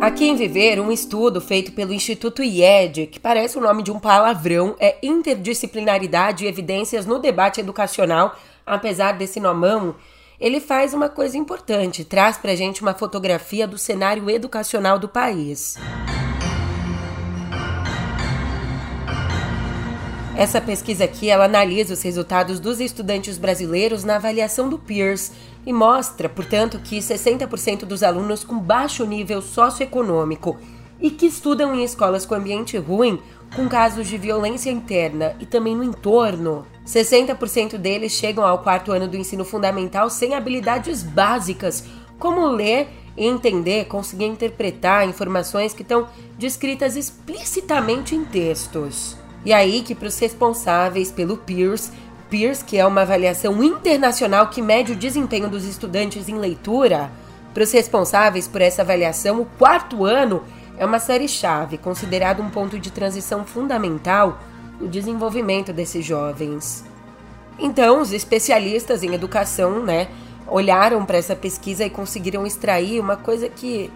Aqui 0.00 0.26
em 0.26 0.36
Viver, 0.36 0.78
um 0.80 0.92
estudo 0.92 1.40
feito 1.40 1.72
pelo 1.72 1.92
Instituto 1.92 2.40
IED, 2.40 3.08
que 3.08 3.18
parece 3.18 3.58
o 3.58 3.60
nome 3.60 3.82
de 3.82 3.90
um 3.90 3.98
palavrão, 3.98 4.76
é 4.78 4.96
Interdisciplinaridade 5.02 6.44
e 6.44 6.48
Evidências 6.48 7.04
no 7.04 7.18
Debate 7.18 7.60
Educacional, 7.60 8.36
apesar 8.64 9.12
desse 9.12 9.40
nomão, 9.40 9.96
ele 10.38 10.60
faz 10.60 10.94
uma 10.94 11.08
coisa 11.08 11.36
importante, 11.36 12.04
traz 12.04 12.38
pra 12.38 12.54
gente 12.54 12.80
uma 12.80 12.94
fotografia 12.94 13.66
do 13.66 13.76
cenário 13.76 14.30
educacional 14.30 15.00
do 15.00 15.08
país. 15.08 15.76
Essa 20.36 20.60
pesquisa 20.60 21.02
aqui, 21.02 21.28
ela 21.28 21.46
analisa 21.46 21.94
os 21.94 22.02
resultados 22.02 22.60
dos 22.60 22.78
estudantes 22.78 23.36
brasileiros 23.36 24.04
na 24.04 24.14
avaliação 24.14 24.68
do 24.68 24.78
PIRS 24.78 25.32
e 25.68 25.72
mostra, 25.72 26.30
portanto, 26.30 26.80
que 26.82 26.98
60% 26.98 27.84
dos 27.84 28.02
alunos 28.02 28.42
com 28.42 28.58
baixo 28.58 29.04
nível 29.04 29.42
socioeconômico 29.42 30.56
e 30.98 31.10
que 31.10 31.26
estudam 31.26 31.74
em 31.74 31.84
escolas 31.84 32.24
com 32.24 32.34
ambiente 32.34 32.78
ruim, 32.78 33.20
com 33.54 33.68
casos 33.68 34.08
de 34.08 34.16
violência 34.16 34.70
interna 34.70 35.36
e 35.38 35.44
também 35.44 35.76
no 35.76 35.84
entorno, 35.84 36.66
60% 36.86 37.76
deles 37.76 38.12
chegam 38.12 38.46
ao 38.46 38.60
quarto 38.60 38.92
ano 38.92 39.06
do 39.06 39.18
ensino 39.18 39.44
fundamental 39.44 40.08
sem 40.08 40.34
habilidades 40.34 41.02
básicas, 41.02 41.84
como 42.18 42.46
ler 42.46 42.88
e 43.14 43.26
entender, 43.26 43.84
conseguir 43.88 44.24
interpretar 44.24 45.06
informações 45.06 45.74
que 45.74 45.82
estão 45.82 46.08
descritas 46.38 46.96
explicitamente 46.96 48.14
em 48.14 48.24
textos. 48.24 49.18
E 49.44 49.52
aí 49.52 49.82
que 49.82 49.94
para 49.94 50.08
os 50.08 50.18
responsáveis 50.18 51.12
pelo 51.12 51.36
PIRS, 51.36 51.92
PIRS, 52.30 52.62
que 52.62 52.76
é 52.76 52.86
uma 52.86 53.02
avaliação 53.02 53.62
internacional 53.62 54.48
que 54.48 54.62
mede 54.62 54.92
o 54.92 54.96
desempenho 54.96 55.48
dos 55.48 55.64
estudantes 55.64 56.28
em 56.28 56.38
leitura, 56.38 57.10
para 57.54 57.62
os 57.62 57.72
responsáveis 57.72 58.46
por 58.46 58.60
essa 58.60 58.82
avaliação, 58.82 59.40
o 59.40 59.44
quarto 59.44 60.04
ano 60.04 60.42
é 60.78 60.86
uma 60.86 60.98
série-chave, 60.98 61.78
considerado 61.78 62.40
um 62.40 62.50
ponto 62.50 62.78
de 62.78 62.92
transição 62.92 63.44
fundamental 63.44 64.38
no 64.80 64.86
desenvolvimento 64.86 65.72
desses 65.72 66.04
jovens. 66.04 66.84
Então, 67.58 68.00
os 68.00 68.12
especialistas 68.12 69.02
em 69.02 69.12
educação, 69.12 69.82
né, 69.82 70.08
olharam 70.46 71.04
para 71.04 71.18
essa 71.18 71.34
pesquisa 71.34 71.84
e 71.84 71.90
conseguiram 71.90 72.46
extrair 72.46 73.00
uma 73.00 73.16
coisa 73.16 73.48
que 73.48 73.90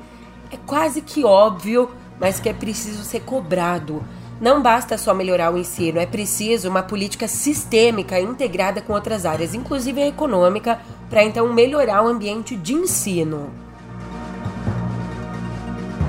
é 0.51 0.57
quase 0.67 1.01
que 1.01 1.25
óbvio, 1.25 1.89
mas 2.19 2.41
que 2.41 2.49
é 2.49 2.53
preciso 2.53 3.05
ser 3.05 3.21
cobrado. 3.21 4.03
Não 4.43 4.61
basta 4.61 4.99
só 4.99 5.15
melhorar 5.15 5.55
o 5.55 5.57
ensino, 5.57 6.01
é 6.01 6.05
preciso 6.05 6.69
uma 6.69 6.83
política 6.83 7.29
sistêmica 7.29 8.19
integrada 8.19 8.81
com 8.81 8.93
outras 8.93 9.25
áreas, 9.25 9.55
inclusive 9.55 10.03
a 10.03 10.09
econômica, 10.09 10.81
para 11.09 11.23
então 11.23 11.53
melhorar 11.53 12.03
o 12.03 12.09
ambiente 12.09 12.57
de 12.57 12.75
ensino. 12.75 13.53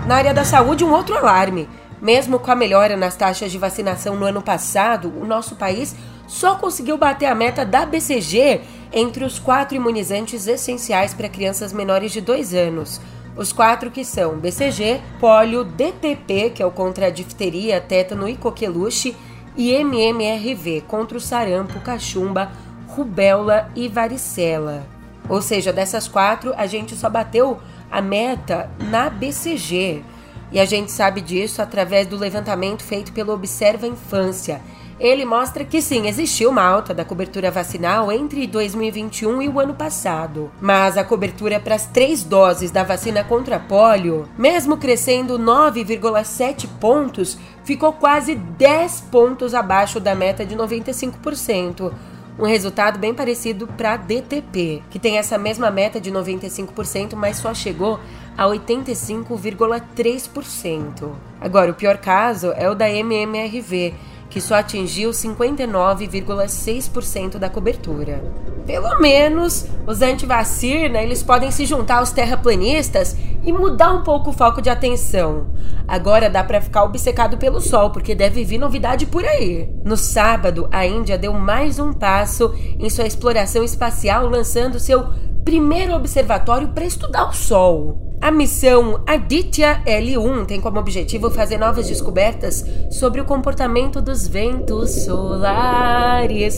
Na 0.08 0.16
área 0.16 0.34
da 0.34 0.44
saúde, 0.44 0.84
um 0.84 0.92
outro 0.92 1.16
alarme. 1.16 1.70
Mesmo 2.02 2.40
com 2.40 2.50
a 2.50 2.56
melhora 2.56 2.98
nas 2.98 3.16
taxas 3.16 3.52
de 3.52 3.60
vacinação 3.60 4.16
no 4.16 4.26
ano 4.26 4.42
passado, 4.42 5.14
o 5.22 5.28
nosso 5.28 5.56
país 5.56 5.96
só 6.28 6.56
conseguiu 6.56 6.98
bater 6.98 7.28
a 7.28 7.36
meta 7.36 7.64
da 7.64 7.86
BCG 7.86 8.62
entre 8.92 9.24
os 9.24 9.38
quatro 9.38 9.76
imunizantes 9.76 10.48
essenciais 10.48 11.14
para 11.14 11.30
crianças 11.30 11.72
menores 11.72 12.12
de 12.12 12.20
2 12.20 12.56
anos. 12.56 13.00
Os 13.36 13.52
quatro 13.52 13.90
que 13.90 14.06
são 14.06 14.38
BCG, 14.38 15.02
pólio, 15.20 15.64
DTP, 15.64 16.52
que 16.52 16.62
é 16.62 16.66
o 16.66 16.72
contra 16.72 17.08
a 17.08 17.10
difteria, 17.10 17.82
tétano 17.82 18.30
e 18.30 18.38
coqueluche, 18.38 19.16
e 19.56 19.72
MMRV, 19.72 20.82
contra 20.88 21.18
o 21.18 21.22
sarampo, 21.22 21.80
cachumba, 21.82 22.52
rubéola 22.88 23.70
e 23.76 23.88
varicela. 23.88 24.86
Ou 25.28 25.42
seja, 25.42 25.74
dessas 25.74 26.08
quatro, 26.08 26.54
a 26.56 26.68
gente 26.68 26.96
só 26.96 27.10
bateu 27.10 27.60
a 27.90 28.02
meta 28.02 28.70
na 28.80 29.10
BCG. 29.10 30.04
E 30.52 30.60
a 30.60 30.66
gente 30.66 30.92
sabe 30.92 31.22
disso 31.22 31.62
através 31.62 32.06
do 32.06 32.18
levantamento 32.18 32.84
feito 32.84 33.12
pelo 33.12 33.34
Observa 33.34 33.88
Infância, 33.88 34.62
ele 35.00 35.26
mostra 35.26 35.66
que 35.66 35.82
sim, 35.82 36.08
existiu 36.08 36.50
uma 36.50 36.64
alta 36.64 36.94
da 36.94 37.04
cobertura 37.04 37.50
vacinal 37.50 38.12
entre 38.12 38.46
2021 38.46 39.42
e 39.42 39.50
o 39.50 39.60
ano 39.60 39.74
passado, 39.74 40.52
mas 40.62 40.98
a 40.98 41.04
cobertura 41.04 41.60
para 41.60 41.76
as 41.76 41.88
três 41.88 42.24
doses 42.24 42.72
da 42.72 42.84
vacina 42.84 43.24
contra 43.24 43.60
pólio, 43.60 44.28
mesmo 44.38 44.78
crescendo 44.78 45.40
9,7 45.40 46.68
pontos, 46.80 47.38
ficou 47.64 47.94
quase 47.94 48.36
10 48.36 49.02
pontos 49.12 49.54
abaixo 49.54 50.00
da 50.00 50.16
meta 50.16 50.46
de 50.46 50.56
95%. 50.56 51.92
Um 52.38 52.46
resultado 52.46 52.98
bem 52.98 53.14
parecido 53.14 53.68
para 53.68 53.94
a 53.94 53.98
DTP, 53.98 54.82
que 54.90 54.98
tem 54.98 55.20
essa 55.20 55.38
mesma 55.38 55.70
meta 55.70 56.02
de 56.02 56.12
95%, 56.12 57.16
mas 57.16 57.38
só 57.38 57.54
chegou 57.54 58.00
a 58.36 58.46
85,3%. 58.46 61.12
Agora, 61.40 61.70
o 61.70 61.76
pior 61.76 61.98
caso 61.98 62.52
é 62.56 62.68
o 62.68 62.74
da 62.74 62.90
MMRV, 62.90 63.94
que 64.34 64.42
só 64.42 64.56
atingiu 64.56 65.12
59,6% 65.12 67.38
da 67.38 67.52
cobertura. 67.52 68.24
Pelo 68.66 69.00
menos 69.00 69.68
os 69.86 70.02
anti-vacina, 70.02 71.00
eles 71.00 71.22
podem 71.22 71.52
se 71.52 71.68
juntar 71.68 71.98
aos 71.98 72.10
terraplanistas 72.10 73.16
e 73.44 73.54
mudar 73.54 73.94
um 73.94 74.02
pouco 74.02 74.32
o 74.32 74.34
foco 74.34 74.60
de 74.60 74.72
atenção. 74.72 75.52
Agora 75.88 76.32
dá 76.32 76.44
para 76.44 76.62
ficar 76.62 76.84
obcecado 76.84 77.38
pelo 77.38 77.62
sol, 77.62 77.92
porque 77.92 78.16
deve 78.16 78.44
vir 78.44 78.58
novidade 78.58 79.06
por 79.06 79.24
aí. 79.24 79.70
No 79.86 79.96
sábado, 79.96 80.68
a 80.72 80.84
Índia 80.84 81.16
deu 81.16 81.34
mais 81.34 81.78
um 81.78 81.94
passo 81.94 82.56
em 82.80 82.90
sua 82.90 83.06
exploração 83.06 83.64
espacial, 83.64 84.28
lançando 84.28 84.80
seu 84.80 85.10
primeiro 85.46 85.94
observatório 85.94 86.70
para 86.70 86.86
estudar 86.86 87.30
o 87.30 87.34
sol. 87.34 88.13
A 88.24 88.32
missão 88.32 89.02
Aditya 89.06 89.84
L1 89.86 90.46
tem 90.46 90.62
como 90.62 90.80
objetivo 90.80 91.30
fazer 91.30 91.58
novas 91.58 91.90
descobertas 91.90 92.64
sobre 92.90 93.20
o 93.20 93.26
comportamento 93.26 94.02
dos 94.02 94.26
ventos 94.26 94.92
solares. 95.04 96.58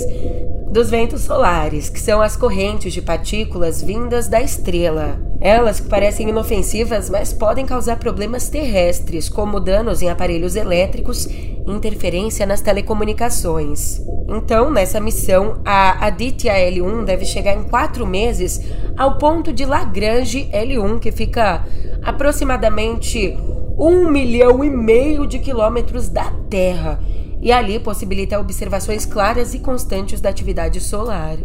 Dos 0.69 0.91
ventos 0.91 1.21
solares, 1.21 1.89
que 1.89 1.99
são 1.99 2.21
as 2.21 2.37
correntes 2.37 2.93
de 2.93 3.01
partículas 3.01 3.81
vindas 3.81 4.27
da 4.27 4.43
estrela. 4.43 5.19
Elas 5.41 5.79
que 5.79 5.89
parecem 5.89 6.29
inofensivas, 6.29 7.09
mas 7.09 7.33
podem 7.33 7.65
causar 7.65 7.97
problemas 7.97 8.47
terrestres, 8.47 9.27
como 9.27 9.59
danos 9.59 10.03
em 10.03 10.09
aparelhos 10.11 10.55
elétricos 10.55 11.27
interferência 11.67 12.45
nas 12.45 12.61
telecomunicações. 12.61 14.01
Então, 14.27 14.71
nessa 14.71 14.99
missão, 14.99 15.61
a 15.65 16.05
Aditya 16.05 16.53
L1 16.53 17.05
deve 17.05 17.25
chegar 17.25 17.53
em 17.53 17.63
quatro 17.63 18.05
meses 18.05 18.61
ao 18.97 19.17
ponto 19.17 19.53
de 19.53 19.65
Lagrange 19.65 20.49
L1, 20.51 20.99
que 20.99 21.11
fica 21.11 21.65
aproximadamente 22.03 23.37
um 23.77 24.09
milhão 24.09 24.63
e 24.63 24.69
meio 24.69 25.27
de 25.27 25.39
quilômetros 25.39 26.09
da 26.09 26.31
Terra, 26.49 26.99
e 27.41 27.51
ali 27.51 27.79
possibilita 27.79 28.39
observações 28.39 29.05
claras 29.05 29.53
e 29.53 29.59
constantes 29.59 30.21
da 30.21 30.29
atividade 30.29 30.79
solar. 30.79 31.37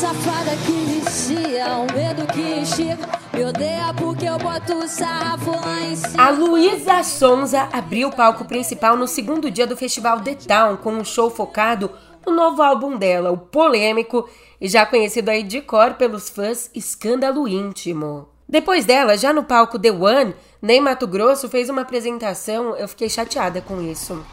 Safada 0.00 0.56
que 0.64 0.72
vicia, 0.72 1.66
o 1.76 1.86
medo 1.94 2.26
que. 2.32 2.40
Me 3.36 3.44
odeia 3.44 3.92
porque 3.92 4.24
eu 4.24 4.38
boto 4.38 4.88
sarrafo 4.88 5.50
lá 5.50 5.80
em 5.82 5.94
cima. 5.94 6.22
A 6.22 6.30
Luísa 6.30 7.02
Sonza 7.02 7.68
abriu 7.70 8.08
o 8.08 8.16
palco 8.16 8.46
principal 8.46 8.96
no 8.96 9.06
segundo 9.06 9.50
dia 9.50 9.66
do 9.66 9.76
festival 9.76 10.20
The 10.22 10.36
Town 10.36 10.78
com 10.78 10.92
um 10.92 11.04
show 11.04 11.28
focado 11.28 11.90
no 12.26 12.32
novo 12.32 12.62
álbum 12.62 12.96
dela, 12.96 13.30
o 13.30 13.36
polêmico 13.36 14.26
e 14.58 14.68
já 14.68 14.86
conhecido 14.86 15.28
aí 15.28 15.42
de 15.42 15.60
cor 15.60 15.92
pelos 15.92 16.30
fãs 16.30 16.70
Escândalo 16.74 17.46
Íntimo. 17.46 18.26
Depois 18.48 18.86
dela, 18.86 19.18
já 19.18 19.34
no 19.34 19.44
palco 19.44 19.78
The 19.78 19.92
One, 19.92 20.34
Ney 20.62 20.80
Mato 20.80 21.06
Grosso 21.06 21.46
fez 21.46 21.68
uma 21.68 21.82
apresentação, 21.82 22.74
eu 22.74 22.88
fiquei 22.88 23.10
chateada 23.10 23.60
com 23.60 23.82
isso. 23.82 24.24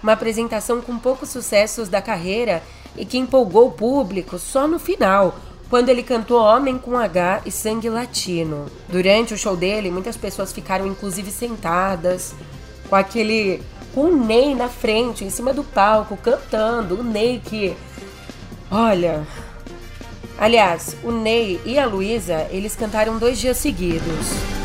Uma 0.00 0.12
apresentação 0.12 0.80
com 0.80 0.96
poucos 0.96 1.30
sucessos 1.30 1.88
da 1.88 2.00
carreira 2.00 2.62
e 2.96 3.04
que 3.04 3.18
empolgou 3.18 3.68
o 3.68 3.72
público 3.72 4.38
só 4.38 4.66
no 4.66 4.78
final, 4.78 5.34
quando 5.68 5.88
ele 5.88 6.02
cantou 6.02 6.42
Homem 6.42 6.76
com 6.76 6.98
H 6.98 7.42
e 7.46 7.50
Sangue 7.50 7.88
Latino. 7.88 8.66
Durante 8.88 9.34
o 9.34 9.38
show 9.38 9.56
dele, 9.56 9.90
muitas 9.90 10.16
pessoas 10.16 10.52
ficaram 10.52 10.86
inclusive 10.86 11.30
sentadas, 11.30 12.34
com 12.88 12.96
aquele. 12.96 13.62
com 13.94 14.06
o 14.06 14.16
Ney 14.16 14.54
na 14.54 14.68
frente, 14.68 15.24
em 15.24 15.30
cima 15.30 15.54
do 15.54 15.62
palco, 15.62 16.16
cantando. 16.16 17.00
O 17.00 17.04
Ney 17.04 17.40
que. 17.44 17.76
Olha. 18.70 19.24
Aliás, 20.36 20.96
o 21.04 21.12
Ney 21.12 21.60
e 21.64 21.78
a 21.78 21.86
Luísa, 21.86 22.48
eles 22.50 22.74
cantaram 22.74 23.18
dois 23.18 23.38
dias 23.38 23.58
seguidos. 23.58 24.59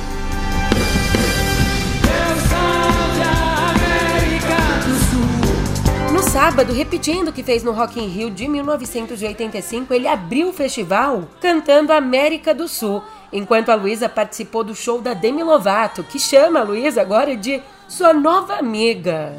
Sábado, 6.36 6.74
repetindo 6.74 7.30
o 7.30 7.32
que 7.32 7.41
fez 7.41 7.63
no 7.63 7.71
Rock 7.71 7.98
in 7.98 8.08
Rio 8.08 8.30
de 8.30 8.45
1985, 8.45 9.93
ele 9.93 10.06
abriu 10.06 10.50
o 10.50 10.54
festival 10.54 11.30
cantando 11.39 11.93
América 11.93 12.54
do 12.54 12.67
Sul, 12.67 13.02
enquanto 13.32 13.69
a 13.69 13.76
Luísa 13.76 14.10
participou 14.10 14.62
do 14.62 14.76
show 14.76 15.00
da 15.00 15.13
Demi 15.13 15.43
Lovato, 15.43 16.04
que 16.04 16.19
chama 16.19 16.60
a 16.60 16.63
Luísa 16.63 17.00
agora 17.00 17.38
de 17.38 17.62
sua 17.88 18.13
nova 18.13 18.56
amiga. 18.56 19.34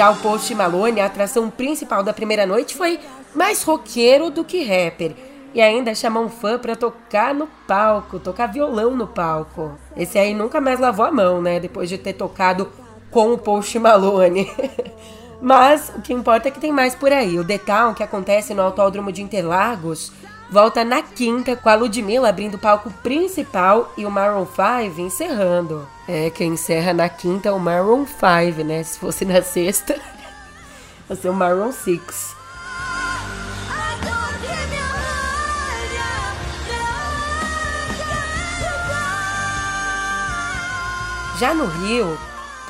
Já 0.00 0.10
o 0.10 0.16
Post 0.16 0.54
Malone, 0.54 0.98
a 0.98 1.04
atração 1.04 1.50
principal 1.50 2.02
da 2.02 2.14
primeira 2.14 2.46
noite, 2.46 2.74
foi 2.74 2.98
mais 3.34 3.62
roqueiro 3.62 4.30
do 4.30 4.42
que 4.42 4.64
rapper. 4.64 5.14
E 5.52 5.60
ainda 5.60 5.94
chamou 5.94 6.24
um 6.24 6.28
fã 6.30 6.58
pra 6.58 6.74
tocar 6.74 7.34
no 7.34 7.46
palco, 7.68 8.18
tocar 8.18 8.46
violão 8.46 8.96
no 8.96 9.06
palco. 9.06 9.72
Esse 9.94 10.18
aí 10.18 10.32
nunca 10.32 10.58
mais 10.58 10.80
lavou 10.80 11.04
a 11.04 11.12
mão, 11.12 11.42
né? 11.42 11.60
Depois 11.60 11.86
de 11.86 11.98
ter 11.98 12.14
tocado 12.14 12.72
com 13.10 13.34
o 13.34 13.36
Post 13.36 13.78
Malone. 13.78 14.50
Mas 15.38 15.92
o 15.94 16.00
que 16.00 16.14
importa 16.14 16.48
é 16.48 16.50
que 16.50 16.60
tem 16.60 16.72
mais 16.72 16.94
por 16.94 17.12
aí. 17.12 17.38
O 17.38 17.44
Town, 17.58 17.92
que 17.92 18.02
acontece 18.02 18.54
no 18.54 18.62
Autódromo 18.62 19.12
de 19.12 19.20
Interlagos, 19.20 20.10
volta 20.50 20.84
na 20.84 21.00
quinta 21.00 21.54
com 21.54 21.68
a 21.68 21.74
Ludmilla 21.74 22.28
abrindo 22.28 22.54
o 22.54 22.58
palco 22.58 22.90
principal 23.02 23.92
e 23.96 24.04
o 24.04 24.10
Maroon 24.10 24.46
5 24.46 25.00
encerrando. 25.00 25.86
É, 26.08 26.28
quem 26.30 26.52
encerra 26.52 26.92
na 26.92 27.08
quinta 27.08 27.48
é 27.48 27.52
o 27.52 27.58
Maroon 27.58 28.04
5, 28.04 28.64
né? 28.64 28.82
Se 28.82 28.98
fosse 28.98 29.24
na 29.24 29.40
sexta, 29.42 29.98
vai 31.08 31.16
ser 31.16 31.28
o 31.28 31.34
Maroon 31.34 31.72
6. 31.72 32.40
Já 41.38 41.54
no 41.54 41.64
Rio, 41.64 42.18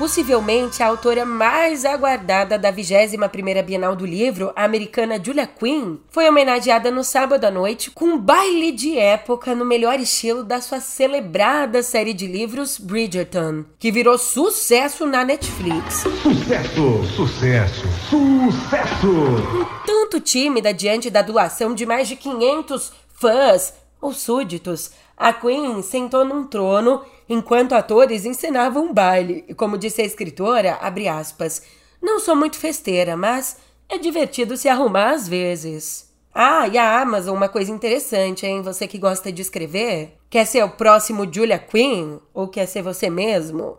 possivelmente 0.01 0.81
a 0.81 0.87
autora 0.87 1.23
mais 1.23 1.85
aguardada 1.85 2.57
da 2.57 2.73
21ª 2.73 3.61
Bienal 3.61 3.95
do 3.95 4.03
Livro, 4.03 4.51
a 4.55 4.63
americana 4.63 5.23
Julia 5.23 5.45
Quinn, 5.45 5.97
foi 6.09 6.27
homenageada 6.27 6.89
no 6.89 7.03
sábado 7.03 7.45
à 7.45 7.51
noite 7.51 7.91
com 7.91 8.05
um 8.05 8.17
baile 8.17 8.71
de 8.71 8.97
época 8.97 9.53
no 9.53 9.63
melhor 9.63 9.99
estilo 9.99 10.43
da 10.43 10.59
sua 10.59 10.79
celebrada 10.79 11.83
série 11.83 12.15
de 12.15 12.25
livros 12.25 12.79
Bridgerton, 12.79 13.63
que 13.77 13.91
virou 13.91 14.17
sucesso 14.17 15.05
na 15.05 15.23
Netflix. 15.23 16.03
Sucesso, 16.23 17.03
sucesso, 17.15 17.87
sucesso! 18.09 19.67
Tanto 19.85 20.19
tímida 20.19 20.73
diante 20.73 21.11
da 21.11 21.21
doação 21.21 21.75
de 21.75 21.85
mais 21.85 22.07
de 22.07 22.15
500 22.15 22.91
fãs 23.13 23.75
ou 24.01 24.11
súditos, 24.13 24.89
a 25.15 25.31
Queen 25.31 25.83
sentou 25.83 26.25
num 26.25 26.43
trono 26.45 27.03
enquanto 27.33 27.71
atores 27.71 28.25
encenavam 28.25 28.87
um 28.87 28.93
baile. 28.93 29.45
E 29.47 29.53
como 29.53 29.77
disse 29.77 30.01
a 30.01 30.05
escritora, 30.05 30.77
abre 30.81 31.07
aspas, 31.07 31.61
não 32.01 32.19
sou 32.19 32.35
muito 32.35 32.57
festeira, 32.57 33.15
mas 33.15 33.55
é 33.87 33.97
divertido 33.97 34.57
se 34.57 34.67
arrumar 34.67 35.11
às 35.11 35.29
vezes. 35.29 36.11
Ah, 36.33 36.67
e 36.67 36.77
a 36.77 36.99
Amazon, 36.99 37.37
uma 37.37 37.47
coisa 37.47 37.71
interessante, 37.71 38.45
hein? 38.45 38.61
Você 38.61 38.85
que 38.85 38.97
gosta 38.97 39.31
de 39.31 39.41
escrever? 39.41 40.17
Quer 40.29 40.45
ser 40.45 40.61
o 40.63 40.71
próximo 40.71 41.25
Julia 41.31 41.57
Quinn? 41.57 42.19
Ou 42.33 42.49
quer 42.49 42.65
ser 42.65 42.81
você 42.81 43.09
mesmo? 43.09 43.77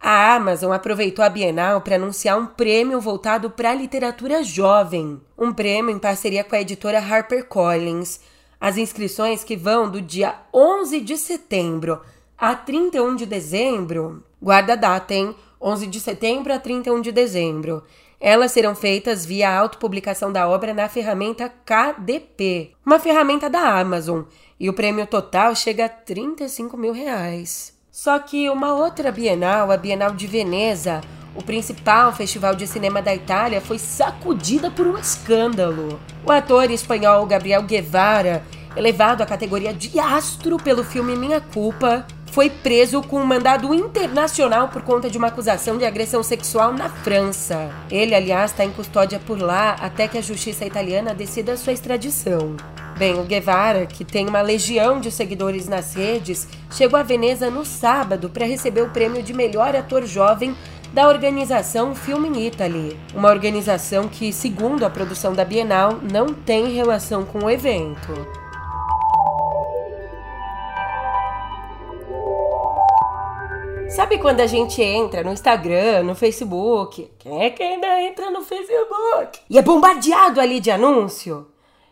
A 0.00 0.34
Amazon 0.34 0.72
aproveitou 0.72 1.24
a 1.24 1.28
Bienal 1.28 1.80
para 1.82 1.94
anunciar 1.94 2.36
um 2.36 2.46
prêmio 2.46 3.00
voltado 3.00 3.48
para 3.48 3.70
a 3.70 3.74
literatura 3.74 4.42
jovem. 4.42 5.20
Um 5.38 5.52
prêmio 5.52 5.94
em 5.94 6.00
parceria 6.00 6.42
com 6.42 6.56
a 6.56 6.60
editora 6.60 6.98
HarperCollins. 6.98 8.18
As 8.60 8.76
inscrições 8.76 9.44
que 9.44 9.56
vão 9.56 9.88
do 9.88 10.00
dia 10.00 10.34
11 10.52 11.00
de 11.00 11.16
setembro 11.16 12.00
a 12.38 12.54
31 12.54 13.16
de 13.16 13.24
dezembro, 13.24 14.22
guarda 14.40 14.76
data, 14.76 15.14
hein? 15.14 15.34
11 15.60 15.86
de 15.86 15.98
setembro 16.00 16.52
a 16.52 16.58
31 16.58 17.00
de 17.00 17.10
dezembro. 17.10 17.82
Elas 18.20 18.52
serão 18.52 18.74
feitas 18.74 19.24
via 19.24 19.58
autopublicação 19.58 20.30
da 20.30 20.46
obra 20.46 20.74
na 20.74 20.88
ferramenta 20.88 21.48
KDP, 21.48 22.72
uma 22.84 22.98
ferramenta 22.98 23.48
da 23.48 23.78
Amazon, 23.78 24.22
e 24.60 24.68
o 24.68 24.74
prêmio 24.74 25.06
total 25.06 25.54
chega 25.54 25.86
a 25.86 25.88
35 25.88 26.76
mil 26.76 26.92
reais. 26.92 27.74
Só 27.90 28.18
que 28.18 28.50
uma 28.50 28.74
outra 28.74 29.10
Bienal, 29.10 29.70
a 29.70 29.76
Bienal 29.78 30.12
de 30.12 30.26
Veneza, 30.26 31.00
o 31.34 31.42
principal 31.42 32.12
festival 32.12 32.54
de 32.54 32.66
cinema 32.66 33.00
da 33.00 33.14
Itália, 33.14 33.62
foi 33.62 33.78
sacudida 33.78 34.70
por 34.70 34.86
um 34.86 34.98
escândalo. 34.98 35.98
O 36.24 36.30
ator 36.30 36.70
espanhol 36.70 37.24
Gabriel 37.24 37.62
Guevara, 37.62 38.44
elevado 38.76 39.22
à 39.22 39.26
categoria 39.26 39.72
de 39.72 39.98
astro 39.98 40.58
pelo 40.58 40.84
filme 40.84 41.16
Minha 41.16 41.40
Culpa, 41.40 42.06
foi 42.36 42.50
preso 42.50 43.00
com 43.02 43.18
um 43.18 43.24
mandado 43.24 43.74
internacional 43.74 44.68
por 44.68 44.82
conta 44.82 45.08
de 45.08 45.16
uma 45.16 45.28
acusação 45.28 45.78
de 45.78 45.86
agressão 45.86 46.22
sexual 46.22 46.70
na 46.70 46.90
França. 46.90 47.70
Ele, 47.90 48.14
aliás, 48.14 48.50
está 48.50 48.62
em 48.62 48.70
custódia 48.70 49.18
por 49.18 49.40
lá 49.40 49.70
até 49.80 50.06
que 50.06 50.18
a 50.18 50.20
justiça 50.20 50.66
italiana 50.66 51.14
decida 51.14 51.56
sua 51.56 51.72
extradição. 51.72 52.54
Bem, 52.98 53.18
o 53.18 53.24
Guevara, 53.24 53.86
que 53.86 54.04
tem 54.04 54.28
uma 54.28 54.42
legião 54.42 55.00
de 55.00 55.10
seguidores 55.10 55.66
nas 55.66 55.94
redes, 55.94 56.46
chegou 56.70 57.00
a 57.00 57.02
Veneza 57.02 57.50
no 57.50 57.64
sábado 57.64 58.28
para 58.28 58.44
receber 58.44 58.82
o 58.82 58.90
prêmio 58.90 59.22
de 59.22 59.32
melhor 59.32 59.74
ator 59.74 60.04
jovem 60.04 60.54
da 60.92 61.08
organização 61.08 61.94
Film 61.94 62.26
in 62.26 62.48
Italy, 62.48 63.00
uma 63.14 63.30
organização 63.30 64.08
que, 64.08 64.30
segundo 64.30 64.84
a 64.84 64.90
produção 64.90 65.32
da 65.32 65.42
Bienal, 65.42 66.00
não 66.02 66.26
tem 66.34 66.74
relação 66.74 67.24
com 67.24 67.46
o 67.46 67.50
evento. 67.50 68.45
Sabe 73.96 74.18
quando 74.18 74.40
a 74.42 74.46
gente 74.46 74.82
entra 74.82 75.24
no 75.24 75.32
Instagram, 75.32 76.02
no 76.02 76.14
Facebook? 76.14 77.10
Quem 77.18 77.42
é 77.42 77.48
que 77.48 77.62
ainda 77.62 78.02
entra 78.02 78.30
no 78.30 78.42
Facebook? 78.42 79.40
E 79.48 79.56
é 79.56 79.62
bombardeado 79.62 80.38
ali 80.38 80.60
de 80.60 80.70
anúncio? 80.70 81.46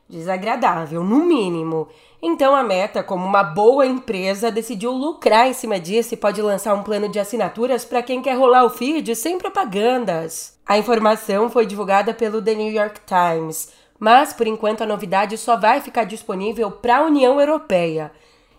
Desagradável, 0.07 1.03
no 1.03 1.25
mínimo. 1.25 1.89
Então 2.21 2.55
a 2.55 2.63
Meta, 2.63 3.03
como 3.03 3.25
uma 3.25 3.43
boa 3.43 3.87
empresa, 3.87 4.51
decidiu 4.51 4.93
lucrar 4.93 5.49
em 5.49 5.55
cima 5.55 5.81
disso 5.81 6.13
e 6.13 6.19
pode 6.19 6.43
lançar 6.43 6.75
um 6.75 6.83
plano 6.83 7.09
de 7.09 7.19
assinaturas 7.19 7.87
para 7.87 8.03
quem 8.03 8.21
quer 8.21 8.37
rolar 8.37 8.65
o 8.65 8.71
feed 8.71 9.17
sem 9.17 9.39
propagandas. 9.39 10.59
A 10.67 10.77
informação 10.77 11.49
foi 11.49 11.65
divulgada 11.65 12.13
pelo 12.13 12.43
The 12.43 12.55
New 12.55 12.71
York 12.71 13.01
Times, 13.07 13.71
mas 13.99 14.35
por 14.35 14.47
enquanto 14.47 14.83
a 14.83 14.87
novidade 14.87 15.39
só 15.39 15.57
vai 15.57 15.81
ficar 15.81 16.05
disponível 16.05 16.71
para 16.71 16.99
a 16.99 17.07
União 17.07 17.41
Europeia 17.41 18.13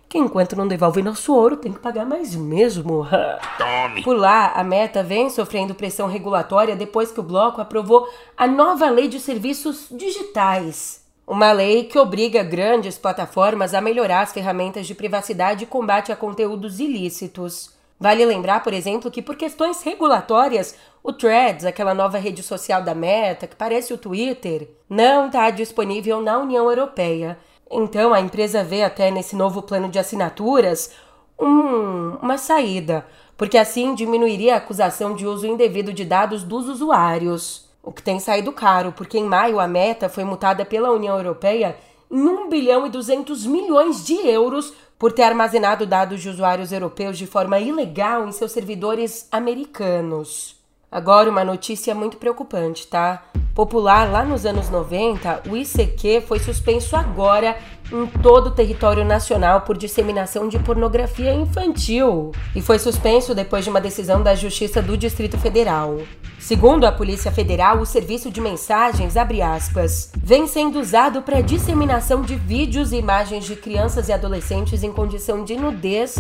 que 0.08 0.18
enquanto 0.18 0.56
não 0.56 0.68
devolve 0.68 1.02
nosso 1.02 1.34
ouro, 1.34 1.58
tem 1.58 1.74
que 1.74 1.80
pagar 1.80 2.06
mais 2.06 2.36
mesmo. 2.36 3.08
Tome. 3.58 4.04
Por 4.04 4.18
lá, 4.18 4.52
a 4.54 4.64
Meta 4.64 5.04
vem 5.04 5.30
sofrendo 5.30 5.76
pressão 5.76 6.08
regulatória 6.08 6.76
depois 6.76 7.12
que 7.12 7.20
o 7.20 7.24
bloco 7.24 7.62
aprovou 7.62 8.08
a 8.38 8.48
nova 8.48 8.90
lei 8.90 9.08
de 9.08 9.20
serviços 9.20 9.88
digitais. 9.92 11.04
Uma 11.28 11.52
lei 11.52 11.86
que 11.86 11.98
obriga 11.98 12.44
grandes 12.44 13.00
plataformas 13.00 13.74
a 13.74 13.82
melhorar 13.82 14.22
as 14.22 14.32
ferramentas 14.32 14.86
de 14.86 14.94
privacidade 14.94 15.64
e 15.64 15.68
combate 15.68 16.12
a 16.12 16.16
conteúdos 16.16 16.80
ilícitos. 16.80 17.74
Vale 18.00 18.26
lembrar, 18.26 18.62
por 18.62 18.74
exemplo, 18.74 19.10
que 19.10 19.22
por 19.22 19.36
questões 19.36 19.82
regulatórias, 19.82 20.76
o 21.02 21.14
Threads, 21.14 21.66
aquela 21.66 21.94
nova 21.94 22.18
rede 22.18 22.44
social 22.44 22.84
da 22.84 22.94
Meta, 22.94 23.48
que 23.48 23.56
parece 23.56 23.94
o 23.94 23.98
Twitter, 23.98 24.70
não 24.90 25.28
está 25.28 25.50
disponível 25.50 26.22
na 26.22 26.38
União 26.38 26.70
Europeia. 26.70 27.40
Então 27.70 28.14
a 28.14 28.20
empresa 28.20 28.64
vê 28.64 28.84
até 28.84 29.10
nesse 29.10 29.36
novo 29.36 29.62
plano 29.62 29.90
de 29.90 29.98
assinaturas 29.98 30.92
um, 31.40 32.18
uma 32.22 32.38
saída, 32.38 33.06
porque 33.36 33.58
assim 33.58 33.96
diminuiria 33.96 34.54
a 34.54 34.58
acusação 34.58 35.16
de 35.16 35.26
uso 35.26 35.48
indevido 35.48 35.92
de 35.94 36.06
dados 36.06 36.44
dos 36.44 36.70
usuários, 36.70 37.70
o 37.84 37.92
que 37.92 38.02
tem 38.02 38.20
saído 38.20 38.52
caro, 38.52 38.92
porque 38.92 39.18
em 39.18 39.26
maio 39.26 39.60
a 39.60 39.68
Meta 39.68 40.10
foi 40.10 40.24
multada 40.24 40.66
pela 40.66 40.92
União 40.92 41.18
Europeia 41.18 41.78
em 42.10 42.20
1 42.20 42.50
bilhão 42.50 42.86
e 42.86 42.90
200 42.90 43.46
milhões 43.46 44.06
de 44.06 44.14
euros 44.28 44.74
por 44.98 45.12
ter 45.12 45.24
armazenado 45.24 45.86
dados 45.86 46.22
de 46.22 46.30
usuários 46.30 46.72
europeus 46.72 47.18
de 47.18 47.28
forma 47.28 47.60
ilegal 47.60 48.28
em 48.28 48.32
seus 48.32 48.52
servidores 48.52 49.28
americanos. 49.32 50.56
Agora, 50.96 51.30
uma 51.30 51.44
notícia 51.44 51.94
muito 51.94 52.16
preocupante, 52.16 52.88
tá? 52.88 53.22
Popular 53.54 54.10
lá 54.10 54.24
nos 54.24 54.46
anos 54.46 54.70
90, 54.70 55.42
o 55.50 55.58
ICQ 55.58 56.22
foi 56.26 56.40
suspenso 56.40 56.96
agora 56.96 57.58
em 57.92 58.08
todo 58.22 58.48
o 58.48 58.52
território 58.52 59.04
nacional 59.04 59.60
por 59.60 59.78
disseminação 59.78 60.48
de 60.48 60.58
pornografia 60.58 61.34
infantil 61.34 62.32
e 62.56 62.62
foi 62.62 62.80
suspenso 62.80 63.36
depois 63.36 63.66
de 63.66 63.70
uma 63.70 63.82
decisão 63.82 64.24
da 64.24 64.36
Justiça 64.36 64.82
do 64.82 64.96
Distrito 64.96 65.38
Federal. 65.38 65.98
Segundo 66.40 66.86
a 66.86 66.94
Polícia 66.94 67.30
Federal, 67.30 67.80
o 67.80 67.86
serviço 67.86 68.32
de 68.32 68.40
mensagens, 68.40 69.18
abre 69.18 69.42
aspas, 69.42 70.14
vem 70.16 70.48
sendo 70.48 70.80
usado 70.80 71.22
para 71.22 71.42
disseminação 71.42 72.22
de 72.22 72.38
vídeos 72.38 72.94
e 72.94 72.96
imagens 72.96 73.44
de 73.44 73.58
crianças 73.58 74.08
e 74.08 74.14
adolescentes 74.14 74.82
em 74.82 74.94
condição 74.94 75.44
de 75.44 75.58
nudez 75.58 76.16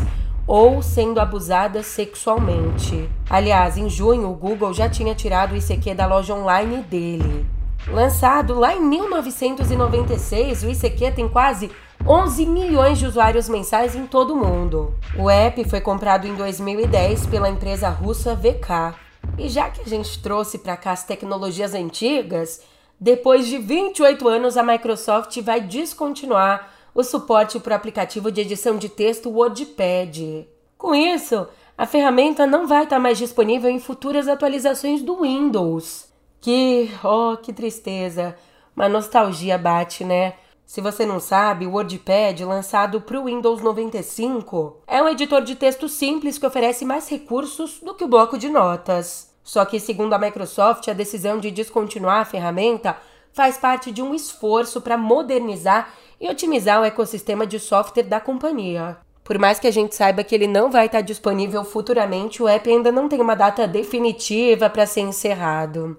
ou 0.47 0.81
sendo 0.81 1.19
abusada 1.19 1.81
sexualmente. 1.81 3.09
Aliás, 3.29 3.77
em 3.77 3.89
junho, 3.89 4.29
o 4.29 4.35
Google 4.35 4.73
já 4.73 4.89
tinha 4.89 5.15
tirado 5.15 5.53
o 5.53 5.57
ICQ 5.57 5.95
da 5.95 6.05
loja 6.05 6.33
online 6.33 6.77
dele. 6.83 7.45
Lançado 7.87 8.55
lá 8.55 8.75
em 8.75 8.81
1996, 8.81 10.63
o 10.63 10.69
ICQ 10.69 11.11
tem 11.11 11.29
quase 11.29 11.69
11 12.07 12.45
milhões 12.45 12.97
de 12.97 13.05
usuários 13.05 13.47
mensais 13.47 13.95
em 13.95 14.05
todo 14.05 14.33
o 14.33 14.37
mundo. 14.37 14.93
O 15.17 15.29
app 15.29 15.67
foi 15.69 15.81
comprado 15.81 16.27
em 16.27 16.35
2010 16.35 17.27
pela 17.27 17.49
empresa 17.49 17.89
russa 17.89 18.35
VK. 18.35 18.95
E 19.37 19.49
já 19.49 19.69
que 19.69 19.81
a 19.81 19.85
gente 19.85 20.21
trouxe 20.21 20.59
para 20.59 20.77
cá 20.77 20.91
as 20.91 21.03
tecnologias 21.03 21.73
antigas, 21.73 22.61
depois 22.99 23.47
de 23.47 23.57
28 23.57 24.27
anos 24.27 24.57
a 24.57 24.63
Microsoft 24.63 25.39
vai 25.41 25.61
descontinuar 25.61 26.74
o 26.95 27.03
suporte 27.03 27.59
para 27.59 27.73
o 27.73 27.75
aplicativo 27.75 28.31
de 28.31 28.39
edição 28.39 28.77
de 28.77 28.87
texto 28.87 29.29
WordPad. 29.29 30.47
Com 30.77 30.95
isso, 30.95 31.45
a 31.77 31.85
ferramenta 31.85 32.47
não 32.47 32.65
vai 32.65 32.85
estar 32.85 32.99
mais 32.99 33.17
disponível 33.17 33.69
em 33.69 33.81
futuras 33.81 34.29
atualizações 34.29 35.01
do 35.01 35.21
Windows. 35.21 36.07
Que, 36.39 36.89
oh, 37.03 37.35
que 37.35 37.51
tristeza. 37.51 38.37
Uma 38.73 38.87
nostalgia 38.87 39.57
bate, 39.57 40.05
né? 40.05 40.35
Se 40.65 40.79
você 40.79 41.05
não 41.05 41.19
sabe, 41.19 41.67
o 41.67 41.71
WordPad, 41.71 42.41
lançado 42.41 43.01
para 43.01 43.19
o 43.19 43.25
Windows 43.25 43.61
95, 43.61 44.81
é 44.87 45.03
um 45.03 45.09
editor 45.09 45.41
de 45.41 45.55
texto 45.55 45.89
simples 45.89 46.37
que 46.37 46.47
oferece 46.47 46.85
mais 46.85 47.09
recursos 47.09 47.79
do 47.81 47.93
que 47.93 48.05
o 48.05 48.07
bloco 48.07 48.37
de 48.37 48.47
notas. 48.47 49.35
Só 49.43 49.65
que, 49.65 49.79
segundo 49.81 50.13
a 50.13 50.17
Microsoft, 50.17 50.87
a 50.87 50.93
decisão 50.93 51.39
de 51.39 51.51
descontinuar 51.51 52.21
a 52.21 52.25
ferramenta 52.25 52.97
faz 53.33 53.57
parte 53.57 53.91
de 53.91 54.01
um 54.01 54.15
esforço 54.15 54.79
para 54.79 54.97
modernizar 54.97 55.93
e 56.19 56.29
otimizar 56.29 56.81
o 56.81 56.85
ecossistema 56.85 57.45
de 57.45 57.59
software 57.59 58.03
da 58.03 58.19
companhia. 58.19 58.97
Por 59.23 59.39
mais 59.39 59.59
que 59.59 59.67
a 59.67 59.71
gente 59.71 59.95
saiba 59.95 60.23
que 60.23 60.35
ele 60.35 60.47
não 60.47 60.69
vai 60.69 60.85
estar 60.85 61.01
disponível 61.01 61.63
futuramente, 61.63 62.43
o 62.43 62.47
app 62.47 62.69
ainda 62.69 62.91
não 62.91 63.09
tem 63.09 63.19
uma 63.19 63.35
data 63.35 63.67
definitiva 63.67 64.69
para 64.69 64.85
ser 64.85 65.01
encerrado. 65.01 65.97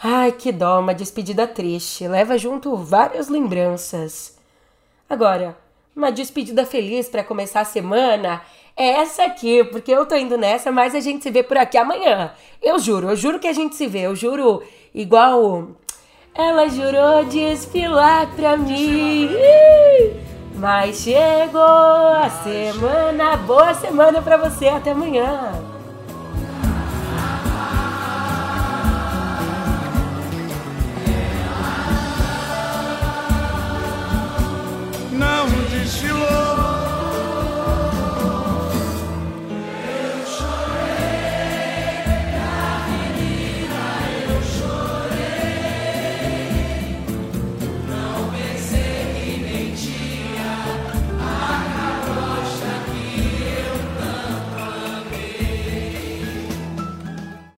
Ai, 0.00 0.32
que 0.32 0.52
dó, 0.52 0.78
uma 0.78 0.94
despedida 0.94 1.46
triste. 1.46 2.06
Leva 2.06 2.36
junto 2.36 2.76
várias 2.76 3.28
lembranças. 3.28 4.36
Agora, 5.08 5.56
uma 5.96 6.12
despedida 6.12 6.66
feliz 6.66 7.08
para 7.08 7.24
começar 7.24 7.62
a 7.62 7.64
semana 7.64 8.42
é 8.76 9.00
essa 9.00 9.24
aqui, 9.24 9.64
porque 9.64 9.90
eu 9.90 10.06
tô 10.06 10.14
indo 10.14 10.36
nessa, 10.38 10.70
mas 10.70 10.94
a 10.94 11.00
gente 11.00 11.22
se 11.22 11.30
vê 11.30 11.42
por 11.42 11.56
aqui 11.56 11.76
amanhã. 11.76 12.32
Eu 12.62 12.78
juro, 12.78 13.08
eu 13.08 13.16
juro 13.16 13.40
que 13.40 13.48
a 13.48 13.52
gente 13.52 13.74
se 13.74 13.88
vê, 13.88 14.02
eu 14.02 14.14
juro 14.14 14.62
igual 14.94 15.70
ela 16.38 16.68
jurou 16.68 17.24
desfilar 17.24 18.28
pra 18.36 18.56
mim. 18.56 19.28
Mas 20.54 21.00
chegou 21.00 21.60
a 21.60 22.30
semana. 22.44 23.36
Boa 23.38 23.74
semana 23.74 24.22
pra 24.22 24.36
você. 24.36 24.68
Até 24.68 24.92
amanhã. 24.92 25.52
Não 35.10 35.48
desfilou. 35.70 36.57